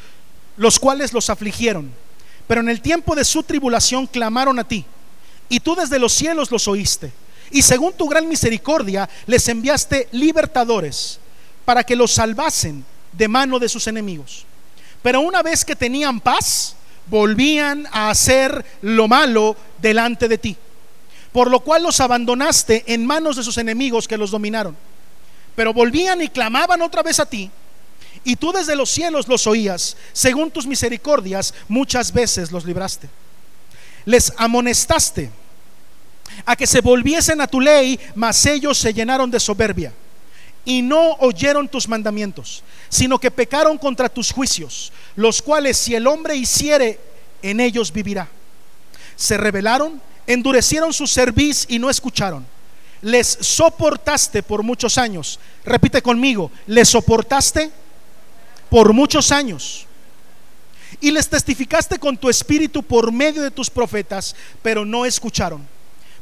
[0.57, 1.93] los cuales los afligieron.
[2.47, 4.85] Pero en el tiempo de su tribulación clamaron a ti,
[5.49, 7.13] y tú desde los cielos los oíste.
[7.51, 11.19] Y según tu gran misericordia les enviaste libertadores
[11.65, 14.45] para que los salvasen de mano de sus enemigos.
[15.03, 16.75] Pero una vez que tenían paz,
[17.07, 20.57] volvían a hacer lo malo delante de ti.
[21.33, 24.77] Por lo cual los abandonaste en manos de sus enemigos que los dominaron.
[25.59, 27.51] Pero volvían y clamaban otra vez a ti.
[28.23, 29.97] Y tú desde los cielos los oías.
[30.13, 33.09] Según tus misericordias, muchas veces los libraste.
[34.05, 35.33] Les amonestaste
[36.47, 39.93] a que se volviesen a tu ley, mas ellos se llenaron de soberbia
[40.65, 46.07] y no oyeron tus mandamientos, sino que pecaron contra tus juicios, los cuales si el
[46.07, 47.01] hombre hiciere,
[47.43, 48.29] en ellos vivirá.
[49.17, 52.47] Se rebelaron, endurecieron su cerviz y no escucharon.
[53.03, 55.39] Les soportaste por muchos años.
[55.65, 57.71] Repite conmigo, les soportaste
[58.69, 59.87] por muchos años.
[61.01, 65.67] Y les testificaste con tu espíritu por medio de tus profetas, pero no escucharon.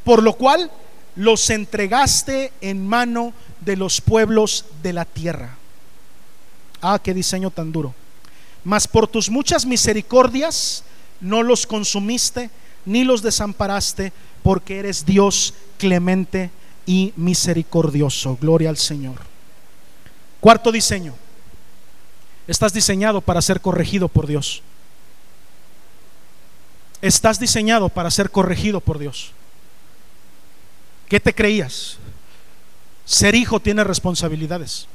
[0.05, 0.71] Por lo cual
[1.15, 5.57] los entregaste en mano de los pueblos de la tierra.
[6.83, 7.95] Ah, qué diseño tan duro.
[8.65, 10.85] Mas por tus muchas misericordias
[11.21, 12.51] no los consumiste
[12.85, 14.13] ni los desamparaste,
[14.43, 16.51] porque eres Dios clemente
[16.87, 18.39] y misericordioso.
[18.41, 19.19] Gloria al Señor.
[20.41, 21.15] Cuarto diseño.
[22.47, 24.63] Estás diseñado para ser corregido por Dios.
[27.03, 29.33] Estás diseñado para ser corregido por Dios.
[31.09, 31.99] ¿Qué te creías?
[33.05, 34.87] Ser hijo tiene responsabilidades.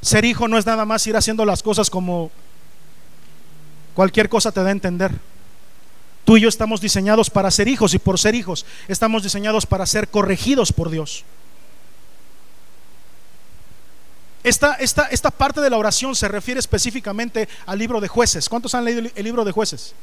[0.00, 2.30] Ser hijo no es nada más ir haciendo las cosas como
[3.94, 5.12] cualquier cosa te da a entender.
[6.26, 9.86] Tú y yo estamos diseñados para ser hijos y por ser hijos estamos diseñados para
[9.86, 11.24] ser corregidos por Dios.
[14.42, 18.48] Esta, esta, esta parte de la oración se refiere específicamente al libro de jueces.
[18.48, 19.94] ¿Cuántos han leído el libro de jueces?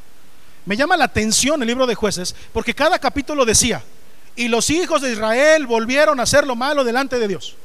[0.65, 3.83] Me llama la atención el libro de jueces porque cada capítulo decía,
[4.37, 7.57] y los hijos de Israel volvieron a hacer lo malo delante de Dios.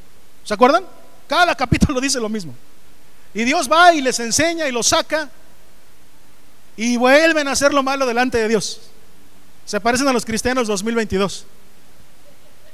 [0.42, 0.84] ¿Se acuerdan?
[1.28, 2.52] Cada capítulo dice lo mismo.
[3.34, 5.30] Y Dios va y les enseña y los saca
[6.79, 8.81] y vuelven a hacer lo malo delante de Dios.
[9.66, 11.45] Se parecen a los cristianos 2022.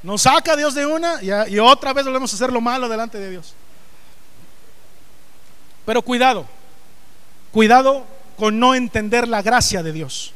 [0.02, 3.30] Nos saca Dios de una y, otra vez volvemos a hacer lo malo delante de
[3.30, 3.54] Dios.
[5.86, 6.46] Pero cuidado,
[7.50, 8.04] cuidado
[8.36, 10.34] con no entender la gracia de Dios.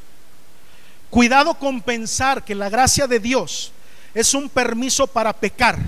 [1.11, 3.73] Cuidado con pensar que la gracia de Dios
[4.14, 5.79] es un permiso para pecar.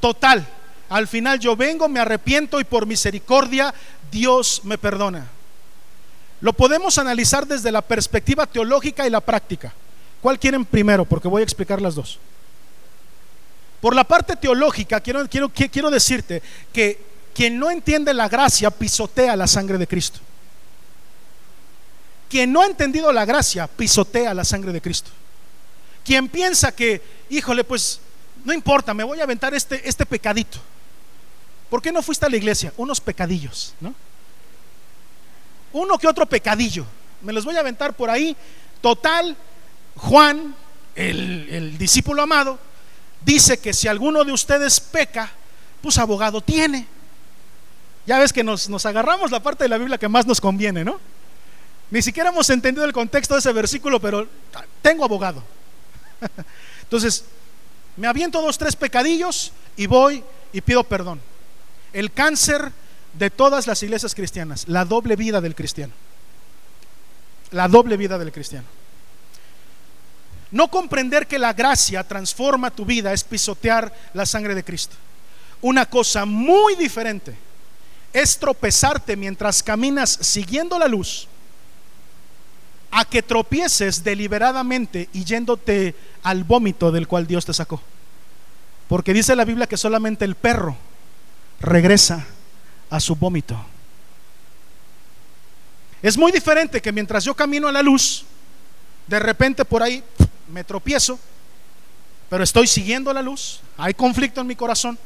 [0.00, 0.44] Total.
[0.88, 3.72] Al final yo vengo, me arrepiento y por misericordia
[4.10, 5.28] Dios me perdona.
[6.44, 9.72] Lo podemos analizar desde la perspectiva teológica y la práctica.
[10.20, 11.06] ¿Cuál quieren primero?
[11.06, 12.18] Porque voy a explicar las dos.
[13.80, 17.00] Por la parte teológica, quiero, quiero, quiero decirte que
[17.34, 20.20] quien no entiende la gracia pisotea la sangre de Cristo.
[22.28, 25.08] Quien no ha entendido la gracia pisotea la sangre de Cristo.
[26.04, 28.00] Quien piensa que, híjole, pues
[28.44, 30.58] no importa, me voy a aventar este, este pecadito.
[31.70, 32.70] ¿Por qué no fuiste a la iglesia?
[32.76, 33.94] Unos pecadillos, ¿no?
[35.74, 36.86] Uno que otro pecadillo.
[37.20, 38.36] Me los voy a aventar por ahí.
[38.80, 39.36] Total,
[39.96, 40.54] Juan,
[40.94, 42.58] el, el discípulo amado,
[43.24, 45.30] dice que si alguno de ustedes peca,
[45.82, 46.86] pues abogado tiene.
[48.06, 50.84] Ya ves que nos, nos agarramos la parte de la Biblia que más nos conviene,
[50.84, 51.00] ¿no?
[51.90, 54.28] Ni siquiera hemos entendido el contexto de ese versículo, pero
[54.82, 55.42] tengo abogado.
[56.82, 57.24] Entonces,
[57.96, 60.22] me aviento dos, tres pecadillos y voy
[60.52, 61.20] y pido perdón.
[61.92, 62.72] El cáncer
[63.18, 65.92] de todas las iglesias cristianas, la doble vida del cristiano.
[67.50, 68.66] La doble vida del cristiano.
[70.50, 74.96] No comprender que la gracia transforma tu vida es pisotear la sangre de Cristo.
[75.60, 77.34] Una cosa muy diferente
[78.12, 81.26] es tropezarte mientras caminas siguiendo la luz
[82.90, 87.80] a que tropieces deliberadamente y yéndote al vómito del cual Dios te sacó.
[88.88, 90.76] Porque dice la Biblia que solamente el perro
[91.60, 92.24] regresa
[92.90, 93.56] a su vómito.
[96.02, 98.24] Es muy diferente que mientras yo camino a la luz,
[99.06, 100.02] de repente por ahí
[100.52, 101.18] me tropiezo,
[102.28, 104.98] pero estoy siguiendo la luz, hay conflicto en mi corazón,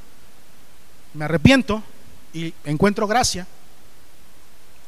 [1.14, 1.82] me arrepiento
[2.32, 3.46] y encuentro gracia.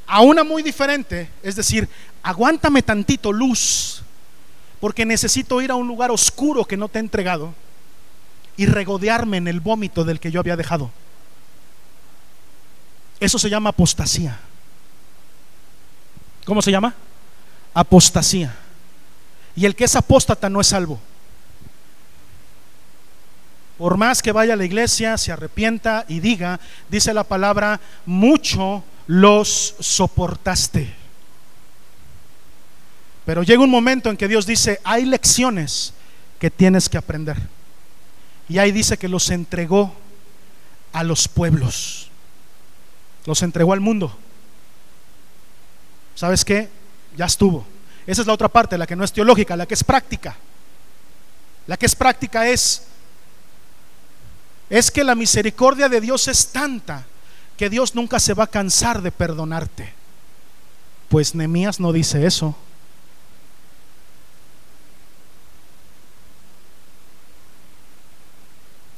[0.07, 1.89] A una muy diferente, es decir,
[2.23, 4.03] aguántame tantito luz,
[4.81, 7.55] porque necesito ir a un lugar oscuro que no te he entregado
[8.57, 10.91] y regodearme en el vómito del que yo había dejado.
[13.21, 14.39] Eso se llama apostasía.
[16.47, 16.95] ¿Cómo se llama?
[17.75, 18.57] Apostasía.
[19.55, 20.99] Y el que es apóstata no es salvo.
[23.77, 28.85] Por más que vaya a la iglesia, se arrepienta y diga, dice la palabra, mucho
[29.07, 30.95] los soportaste.
[33.25, 35.95] Pero llega un momento en que Dios dice, hay lecciones
[36.39, 37.37] que tienes que aprender.
[38.49, 39.95] Y ahí dice que los entregó
[40.93, 42.10] a los pueblos.
[43.27, 44.17] Los entregó al mundo.
[46.15, 46.69] ¿Sabes qué?
[47.17, 47.65] Ya estuvo.
[48.07, 50.37] Esa es la otra parte, la que no es teológica, la que es práctica.
[51.67, 52.83] La que es práctica es
[54.71, 57.05] es que la misericordia de Dios es tanta
[57.57, 59.93] que Dios nunca se va a cansar de perdonarte.
[61.09, 62.57] Pues Nemías no dice eso.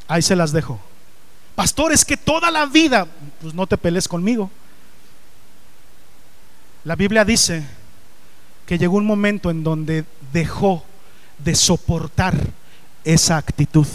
[0.06, 0.78] Ahí se las dejo.
[1.54, 3.06] Pastor, es que toda la vida,
[3.40, 4.50] pues no te pelees conmigo.
[6.84, 7.62] La Biblia dice
[8.66, 10.82] que llegó un momento en donde dejó
[11.38, 12.34] de soportar
[13.04, 13.86] esa actitud.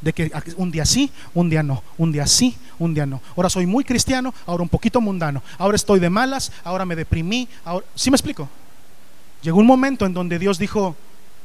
[0.00, 3.22] De que un día sí, un día no, un día sí, un día no.
[3.34, 5.42] Ahora soy muy cristiano, ahora un poquito mundano.
[5.58, 7.48] Ahora estoy de malas, ahora me deprimí.
[7.64, 7.86] Ahora...
[7.94, 8.48] ¿Sí me explico?
[9.42, 10.94] Llegó un momento en donde Dios dijo,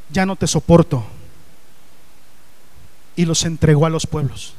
[0.09, 1.05] ya no te soporto
[3.22, 4.56] y los entregó a los pueblos.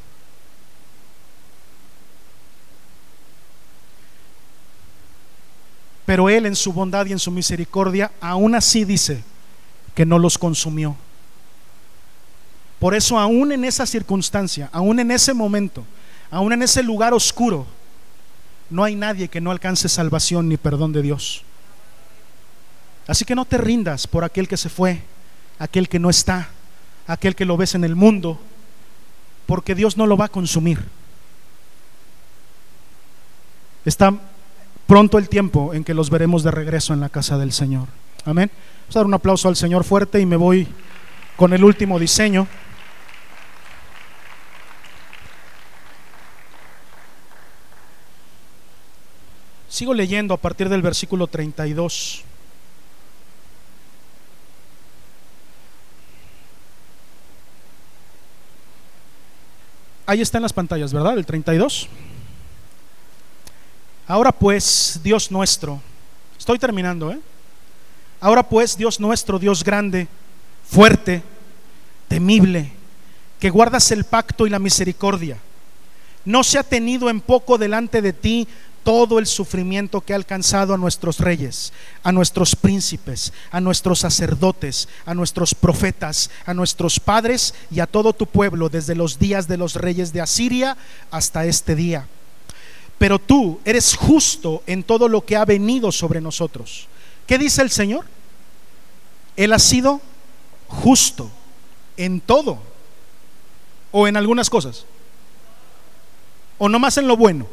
[6.07, 9.25] Pero Él en su bondad y en su misericordia aún así dice
[9.97, 10.95] que no los consumió.
[12.79, 15.85] Por eso aún en esa circunstancia, aún en ese momento,
[16.31, 17.67] aún en ese lugar oscuro,
[18.71, 21.43] no hay nadie que no alcance salvación ni perdón de Dios.
[23.09, 25.03] Así que no te rindas por aquel que se fue,
[25.59, 26.49] aquel que no está
[27.07, 28.41] aquel que lo ves en el mundo,
[29.53, 30.83] porque Dios no lo va a consumir.
[33.85, 34.15] Está
[34.87, 37.87] pronto el tiempo en que los veremos de regreso en la casa del Señor.
[38.25, 38.51] Amén.
[38.85, 40.67] Vamos a dar un aplauso al Señor fuerte y me voy
[41.37, 42.49] con el último diseño.
[49.69, 52.25] Sigo leyendo a partir del versículo 32.
[60.13, 61.17] Ahí está en las pantallas, ¿verdad?
[61.17, 61.89] El 32.
[64.07, 65.81] Ahora pues, Dios nuestro,
[66.39, 67.19] estoy terminando, ¿eh?
[68.21, 70.07] Ahora pues, Dios nuestro, Dios grande,
[70.69, 71.23] fuerte,
[72.09, 72.73] temible,
[73.41, 75.39] que guardas el pacto y la misericordia,
[76.27, 78.47] no se ha tenido en poco delante de ti
[78.85, 81.73] todo el sufrimiento que ha alcanzado a nuestros reyes,
[82.03, 88.13] a nuestros príncipes, a nuestros sacerdotes, a nuestros profetas, a nuestros padres y a todo
[88.13, 90.77] tu pueblo desde los días de los reyes de Asiria
[91.11, 92.07] hasta este día.
[92.99, 96.89] Pero tú eres justo en todo lo que ha venido sobre nosotros.
[97.27, 98.05] ¿Qué dice el Señor?
[99.37, 100.01] Él ha sido
[100.69, 101.31] justo
[101.97, 102.59] en todo
[103.91, 104.87] o en algunas cosas
[106.59, 107.47] o no más en lo bueno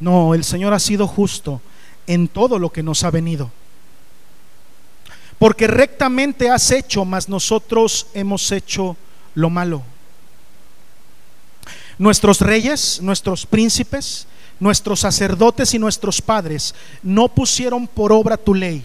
[0.00, 1.60] no, el Señor ha sido justo
[2.06, 3.50] en todo lo que nos ha venido.
[5.38, 8.96] Porque rectamente has hecho, mas nosotros hemos hecho
[9.34, 9.82] lo malo.
[11.98, 14.26] Nuestros reyes, nuestros príncipes,
[14.58, 18.84] nuestros sacerdotes y nuestros padres no pusieron por obra tu ley,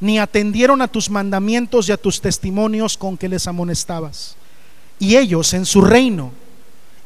[0.00, 4.36] ni atendieron a tus mandamientos y a tus testimonios con que les amonestabas.
[4.98, 6.32] Y ellos en su reino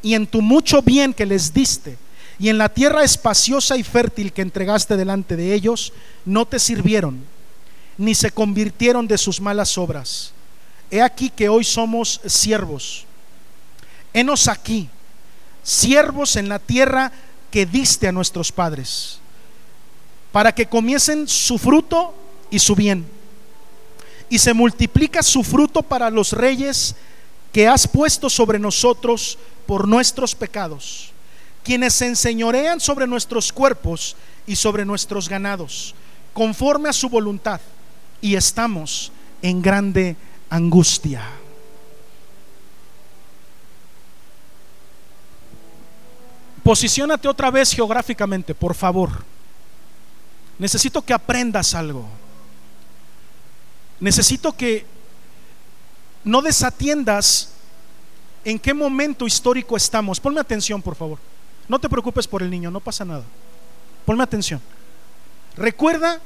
[0.01, 1.97] y en tu mucho bien que les diste,
[2.39, 5.91] y en la tierra espaciosa y fértil que entregaste delante de ellos,
[6.23, 7.21] no te sirvieron,
[7.97, 10.31] ni se convirtieron de sus malas obras.
[10.89, 13.05] He aquí que hoy somos siervos.
[14.13, 14.89] Henos aquí,
[15.63, 17.11] siervos en la tierra
[17.51, 19.19] que diste a nuestros padres,
[20.31, 22.13] para que comiesen su fruto
[22.49, 23.05] y su bien.
[24.29, 26.95] Y se multiplica su fruto para los reyes
[27.51, 31.11] que has puesto sobre nosotros por nuestros pecados,
[31.63, 34.15] quienes se enseñorean sobre nuestros cuerpos
[34.47, 35.93] y sobre nuestros ganados,
[36.33, 37.61] conforme a su voluntad,
[38.21, 39.11] y estamos
[39.41, 40.15] en grande
[40.49, 41.23] angustia.
[46.63, 49.23] Posiciónate otra vez geográficamente, por favor.
[50.59, 52.05] Necesito que aprendas algo.
[53.99, 54.85] Necesito que
[56.23, 57.53] no desatiendas
[58.43, 60.19] en qué momento histórico estamos.
[60.19, 61.17] Ponme atención, por favor.
[61.69, 63.23] No te preocupes por el niño, no pasa nada.
[64.05, 64.59] Ponme atención.
[65.55, 66.19] Recuerda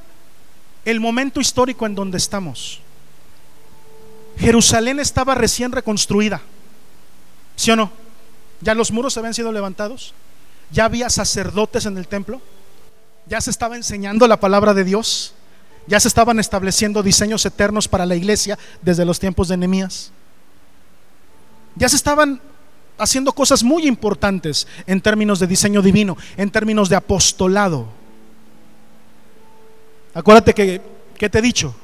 [0.85, 2.79] el momento histórico en donde estamos.
[4.37, 6.41] Jerusalén estaba recién reconstruida.
[7.55, 7.91] ¿Sí o no?
[8.61, 10.13] Ya los muros habían sido levantados.
[10.71, 12.41] Ya había sacerdotes en el templo.
[13.27, 15.33] Ya se estaba enseñando la palabra de Dios.
[15.87, 20.11] Ya se estaban estableciendo diseños eternos para la iglesia desde los tiempos de Nehemías.
[21.75, 22.41] Ya se estaban
[22.97, 27.87] haciendo cosas muy importantes en términos de diseño divino, en términos de apostolado.
[30.13, 30.81] Acuérdate que,
[31.17, 31.75] que te he dicho,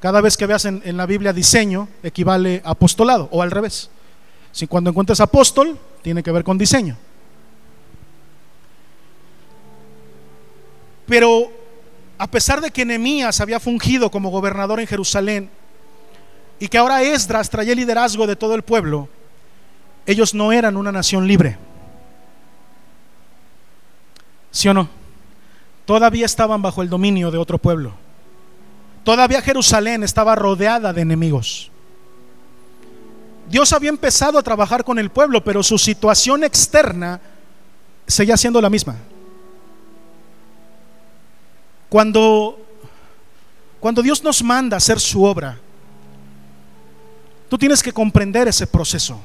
[0.00, 3.90] cada vez que veas en, en, la Biblia diseño, equivale a apostolado, o al revés.
[4.52, 6.96] Si cuando encuentres apóstol, tiene que ver con diseño.
[11.06, 11.50] Pero
[12.18, 15.50] a pesar de que Nehemías había fungido como gobernador en Jerusalén
[16.58, 19.08] y que ahora Esdras traía el liderazgo de todo el pueblo,
[20.06, 21.58] ellos no eran una nación libre.
[24.50, 24.88] ¿Sí o no?
[25.84, 27.94] Todavía estaban bajo el dominio de otro pueblo.
[29.04, 31.70] Todavía Jerusalén estaba rodeada de enemigos.
[33.48, 37.20] Dios había empezado a trabajar con el pueblo, pero su situación externa
[38.06, 38.96] seguía siendo la misma.
[41.88, 42.64] Cuando,
[43.80, 45.58] cuando Dios nos manda hacer su obra,
[47.48, 49.20] tú tienes que comprender ese proceso.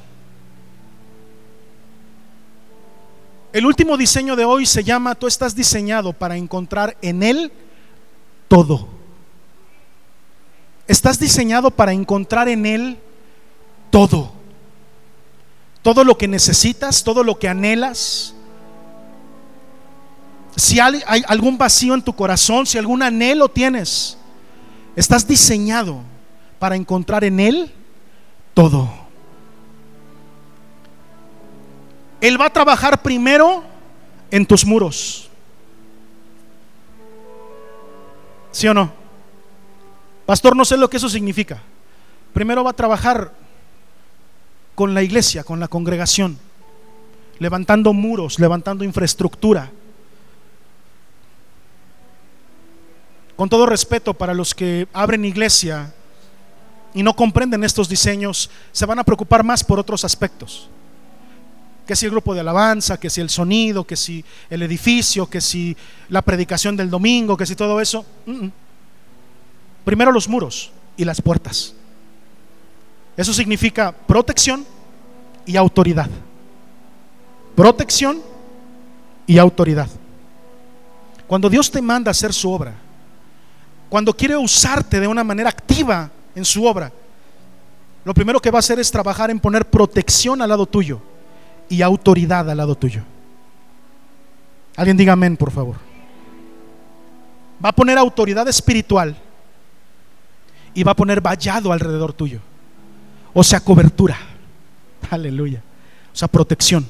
[3.56, 7.53] El último diseño de hoy se llama, tú estás diseñado para encontrar en Él
[8.49, 8.86] todo.
[10.90, 12.99] Estás diseñado para encontrar en Él
[13.91, 14.34] todo.
[15.82, 18.36] Todo lo que necesitas, todo lo que anhelas,
[20.57, 24.18] si hay, algún vacío en tu corazón, si algún anhelo tienes,
[24.98, 26.02] estás diseñado
[26.60, 27.73] para encontrar en Él
[28.53, 29.05] todo.
[32.22, 33.64] Él va a trabajar primero
[34.32, 35.30] en tus muros.
[38.52, 38.92] ¿Sí o no?
[40.26, 41.62] Pastor, no sé lo que eso significa.
[42.34, 43.34] Primero va a trabajar
[44.74, 46.38] con la iglesia, con la congregación,
[47.40, 49.72] levantando muros, levantando infraestructura
[53.36, 55.94] con todo respeto para los que abren iglesia
[56.94, 60.70] y no comprenden estos diseños, se van a preocupar más por otros aspectos.
[61.86, 65.40] Que si el grupo de alabanza, que si el sonido, que si el edificio, que
[65.40, 65.78] si
[66.10, 68.06] la predicación del domingo, que si todo eso.
[69.84, 71.76] Primero los muros y las puertas.
[73.16, 74.66] Eso significa protección
[75.45, 76.10] y autoridad.
[77.56, 78.22] Protección
[79.28, 79.88] y autoridad.
[81.28, 82.76] Cuando Dios te manda a hacer su obra,
[83.90, 86.91] cuando quiere usarte de una manera activa en su obra,
[88.03, 91.02] lo primero que va a hacer es trabajar en poner protección al lado tuyo
[91.70, 93.04] y autoridad al lado tuyo.
[94.76, 95.78] Alguien diga amén, por favor.
[97.64, 99.16] Va a poner autoridad espiritual
[100.74, 102.40] y va a poner vallado alrededor tuyo.
[103.34, 104.18] O sea, cobertura.
[105.10, 105.62] Aleluya.
[106.14, 106.86] O sea, protección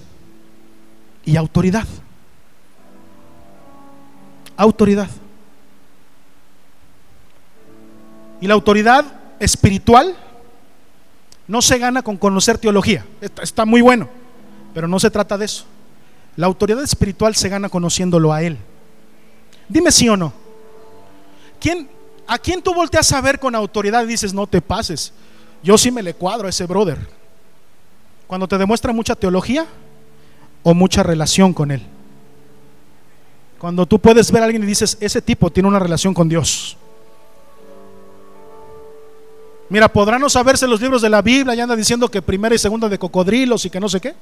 [1.23, 1.87] y autoridad.
[4.57, 5.09] Autoridad.
[8.41, 9.05] Y la autoridad
[9.39, 10.15] espiritual
[11.47, 13.05] no se gana con conocer teología.
[13.41, 14.09] Está muy bueno,
[14.75, 15.63] pero no se trata de eso.
[16.35, 18.57] La autoridad espiritual se gana conociéndolo a Él.
[19.69, 20.33] Dime sí o no.
[21.61, 21.89] ¿Quién,
[22.27, 25.13] ¿A quién tú volteas a ver con autoridad y dices, no te pases?
[25.63, 26.97] Yo sí me le cuadro a ese brother.
[28.27, 29.65] Cuando te demuestra mucha teología
[30.61, 31.81] o mucha relación con Él.
[33.57, 36.75] Cuando tú puedes ver a alguien y dices, ese tipo tiene una relación con Dios.
[39.69, 42.57] Mira, podrán no saberse los libros de la Biblia y anda diciendo que primera y
[42.57, 44.13] segunda de cocodrilos y que no sé qué,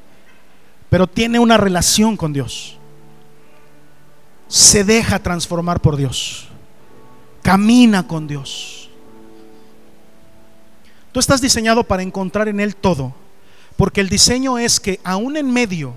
[0.94, 2.78] pero tiene una relación con Dios.
[4.48, 6.46] se deja transformar por Dios.
[7.42, 8.92] Camina con Dios.
[11.12, 13.16] Tú estás diseñado para encontrar en Él todo,
[13.76, 15.96] porque el diseño es que aún en medio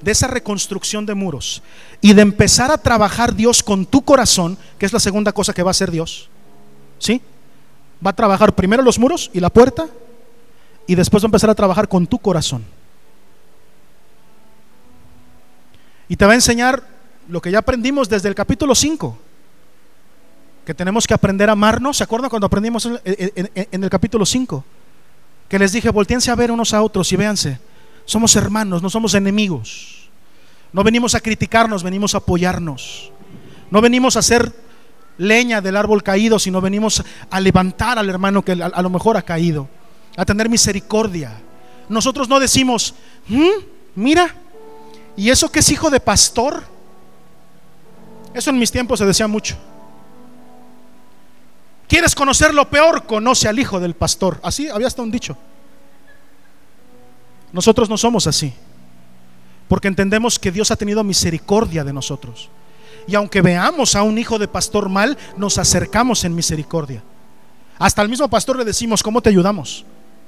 [0.00, 1.62] de esa reconstrucción de muros
[2.00, 5.62] y de empezar a trabajar Dios con tu corazón, que es la segunda cosa que
[5.62, 6.28] va a hacer Dios,
[6.98, 7.22] ¿sí?
[8.04, 9.86] Va a trabajar primero los muros y la puerta
[10.88, 12.81] y después va a empezar a trabajar con tu corazón.
[16.12, 16.82] Y te va a enseñar
[17.26, 19.18] lo que ya aprendimos desde el capítulo 5,
[20.66, 21.96] que tenemos que aprender a amarnos.
[21.96, 24.62] ¿Se acuerdan cuando aprendimos en, el capítulo 5?
[25.48, 27.58] Que les dije, volteense a ver unos a otros y véanse,
[28.04, 30.10] somos hermanos, no somos enemigos.
[30.74, 33.10] No venimos a criticarnos, venimos a apoyarnos.
[33.70, 34.52] No venimos a hacer
[35.16, 39.22] leña del árbol caído, sino venimos a levantar al hermano que a, lo mejor ha
[39.22, 39.66] caído,
[40.18, 41.40] a tener misericordia.
[41.88, 42.94] Nosotros no decimos,
[43.28, 43.48] ¿Mm?
[43.94, 44.41] mira,
[45.16, 46.62] ¿Y eso que es hijo de pastor?
[48.34, 49.56] Eso en mis tiempos se decía mucho.
[51.88, 53.04] ¿Quieres conocer lo peor?
[53.06, 54.40] Conoce al hijo del pastor.
[54.42, 55.36] Así había hasta un dicho.
[57.52, 58.54] Nosotros no somos así.
[59.68, 62.48] Porque entendemos que Dios ha tenido misericordia de nosotros.
[63.06, 67.02] Y aunque veamos a un hijo de pastor mal, nos acercamos en misericordia.
[67.78, 69.84] Hasta al mismo pastor le decimos, ¿cómo te ayudamos?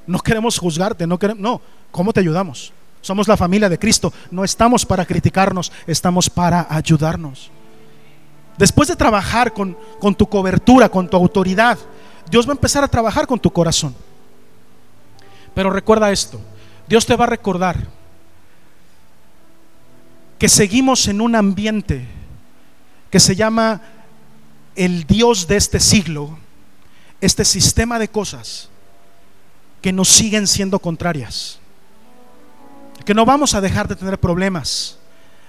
[0.06, 2.72] No queremos juzgarte, no queremos, no, ¿cómo te ayudamos?
[3.04, 4.14] Somos la familia de Cristo.
[4.30, 7.50] No estamos para criticarnos, estamos para ayudarnos.
[8.56, 11.78] Después de trabajar con, con tu cobertura, con tu autoridad,
[12.30, 13.94] Dios va a empezar a trabajar con tu corazón.
[15.54, 16.40] Pero recuerda esto,
[16.88, 17.76] Dios te va a recordar
[20.38, 22.06] que seguimos en un ambiente
[23.10, 23.82] que se llama
[24.76, 26.38] el Dios de este siglo,
[27.20, 28.70] este sistema de cosas
[29.82, 31.60] que nos siguen siendo contrarias
[33.04, 34.98] que no vamos a dejar de tener problemas,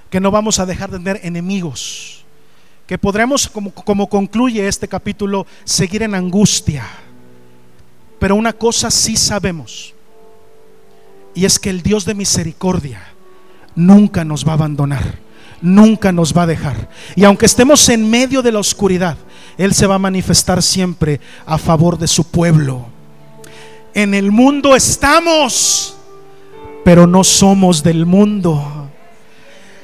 [0.10, 2.26] que no vamos a dejar de tener enemigos,
[2.88, 6.86] que podremos, como, como concluye este capítulo, seguir en angustia.
[8.20, 9.94] Pero una cosa sí sabemos,
[11.34, 13.02] y es que el Dios de misericordia
[13.76, 15.20] nunca nos va a abandonar,
[15.62, 16.90] nunca nos va a dejar.
[17.16, 19.18] Y aunque estemos en medio de la oscuridad,
[19.58, 22.88] Él se va a manifestar siempre a favor de su pueblo.
[23.94, 25.95] En el mundo estamos
[26.86, 28.64] pero no somos del mundo.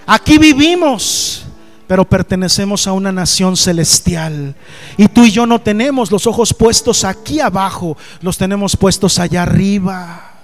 [0.06, 1.44] Aquí vivimos,
[1.88, 4.54] pero pertenecemos a una nación celestial.
[4.98, 9.42] Y tú y yo no tenemos los ojos puestos aquí abajo, los tenemos puestos allá
[9.42, 10.44] arriba.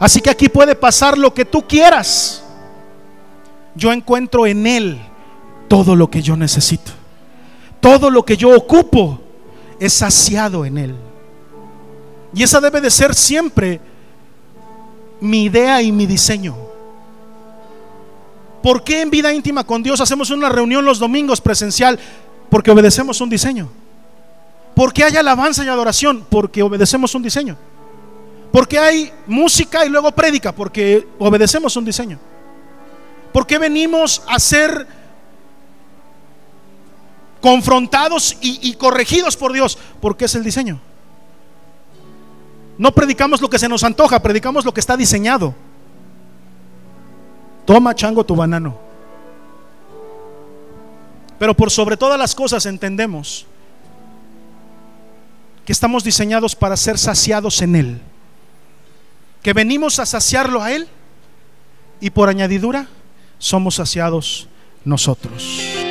[0.00, 2.42] Así que aquí puede pasar lo que tú quieras.
[3.76, 4.98] Yo encuentro en Él
[5.68, 6.90] todo lo que yo necesito.
[7.78, 9.20] Todo lo que yo ocupo
[9.78, 10.96] es saciado en Él.
[12.34, 13.80] Y esa debe de ser siempre
[15.20, 16.56] mi idea y mi diseño.
[18.62, 21.98] ¿Por qué en vida íntima con Dios hacemos una reunión los domingos presencial?
[22.50, 23.68] Porque obedecemos un diseño.
[24.74, 26.24] ¿Por qué hay alabanza y adoración?
[26.28, 27.56] Porque obedecemos un diseño.
[28.52, 30.52] ¿Por qué hay música y luego prédica?
[30.52, 32.18] Porque obedecemos un diseño.
[33.32, 34.86] ¿Por qué venimos a ser
[37.40, 39.78] confrontados y, y corregidos por Dios?
[40.00, 40.80] Porque es el diseño.
[42.78, 45.54] No predicamos lo que se nos antoja, predicamos lo que está diseñado.
[47.66, 48.78] Toma, chango, tu banano.
[51.38, 53.46] Pero por sobre todas las cosas entendemos
[55.64, 58.00] que estamos diseñados para ser saciados en Él.
[59.42, 60.88] Que venimos a saciarlo a Él
[62.00, 62.86] y por añadidura
[63.38, 64.48] somos saciados
[64.84, 65.87] nosotros.